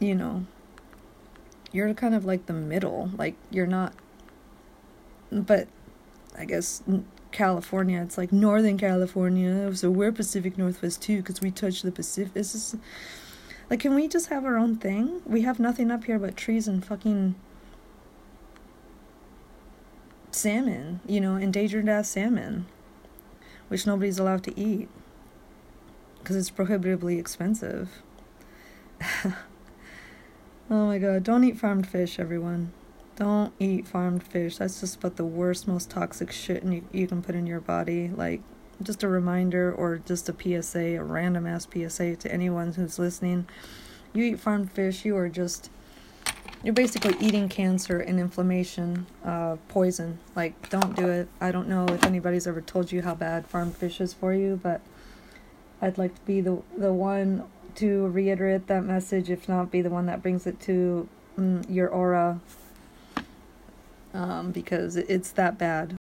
you 0.00 0.14
know 0.14 0.44
you're 1.72 1.94
kind 1.94 2.14
of 2.14 2.24
like 2.24 2.46
the 2.46 2.52
middle 2.52 3.10
like 3.16 3.36
you're 3.50 3.66
not 3.66 3.94
but 5.30 5.68
i 6.36 6.44
guess 6.44 6.82
California. 7.32 8.02
It's 8.02 8.18
like 8.18 8.32
Northern 8.32 8.78
California, 8.78 9.74
so 9.76 9.90
we're 9.90 10.12
Pacific 10.12 10.58
Northwest 10.58 11.02
too 11.02 11.18
because 11.18 11.40
we 11.40 11.50
touch 11.50 11.82
the 11.82 11.92
Pacific. 11.92 12.36
Is 12.36 12.76
like, 13.68 13.80
can 13.80 13.94
we 13.94 14.08
just 14.08 14.28
have 14.28 14.44
our 14.44 14.56
own 14.56 14.76
thing? 14.76 15.22
We 15.24 15.42
have 15.42 15.58
nothing 15.58 15.90
up 15.90 16.04
here 16.04 16.18
but 16.18 16.36
trees 16.36 16.66
and 16.66 16.84
fucking 16.84 17.34
salmon, 20.32 21.00
you 21.06 21.20
know, 21.20 21.36
endangered 21.36 21.88
ass 21.88 22.10
salmon, 22.10 22.66
which 23.68 23.86
nobody's 23.86 24.18
allowed 24.18 24.44
to 24.44 24.58
eat 24.58 24.88
because 26.18 26.36
it's 26.36 26.50
prohibitively 26.50 27.18
expensive. 27.18 28.02
oh 30.70 30.86
my 30.86 30.98
god, 30.98 31.24
don't 31.24 31.44
eat 31.44 31.58
farmed 31.58 31.86
fish, 31.86 32.18
everyone. 32.18 32.72
Don't 33.16 33.52
eat 33.58 33.86
farmed 33.86 34.22
fish. 34.22 34.56
That's 34.58 34.80
just 34.80 34.96
about 34.96 35.16
the 35.16 35.24
worst, 35.24 35.66
most 35.68 35.90
toxic 35.90 36.30
shit 36.30 36.62
you, 36.62 36.84
you 36.92 37.06
can 37.06 37.22
put 37.22 37.34
in 37.34 37.46
your 37.46 37.60
body. 37.60 38.08
Like, 38.08 38.40
just 38.82 39.02
a 39.02 39.08
reminder 39.08 39.72
or 39.72 39.98
just 39.98 40.28
a 40.28 40.62
PSA, 40.62 40.96
a 40.96 41.02
random 41.02 41.46
ass 41.46 41.66
PSA 41.70 42.16
to 42.16 42.32
anyone 42.32 42.72
who's 42.72 42.98
listening. 42.98 43.46
You 44.12 44.24
eat 44.24 44.40
farmed 44.40 44.72
fish, 44.72 45.04
you 45.04 45.16
are 45.16 45.28
just. 45.28 45.70
You're 46.62 46.74
basically 46.74 47.14
eating 47.20 47.48
cancer 47.48 48.00
and 48.00 48.20
inflammation, 48.20 49.06
uh, 49.24 49.56
poison. 49.68 50.18
Like, 50.36 50.68
don't 50.68 50.94
do 50.94 51.08
it. 51.08 51.28
I 51.40 51.52
don't 51.52 51.68
know 51.68 51.86
if 51.86 52.04
anybody's 52.04 52.46
ever 52.46 52.60
told 52.60 52.92
you 52.92 53.00
how 53.00 53.14
bad 53.14 53.46
farmed 53.46 53.76
fish 53.76 53.98
is 53.98 54.12
for 54.12 54.34
you, 54.34 54.60
but 54.62 54.82
I'd 55.80 55.96
like 55.96 56.14
to 56.14 56.20
be 56.22 56.40
the 56.40 56.62
the 56.76 56.92
one 56.92 57.44
to 57.76 58.08
reiterate 58.08 58.66
that 58.66 58.84
message, 58.84 59.30
if 59.30 59.48
not 59.48 59.70
be 59.70 59.82
the 59.82 59.90
one 59.90 60.06
that 60.06 60.22
brings 60.22 60.46
it 60.46 60.60
to 60.60 61.08
mm, 61.38 61.64
your 61.68 61.88
aura 61.88 62.40
um, 64.14 64.50
because 64.50 64.96
it's 64.96 65.30
that 65.32 65.58
bad. 65.58 65.96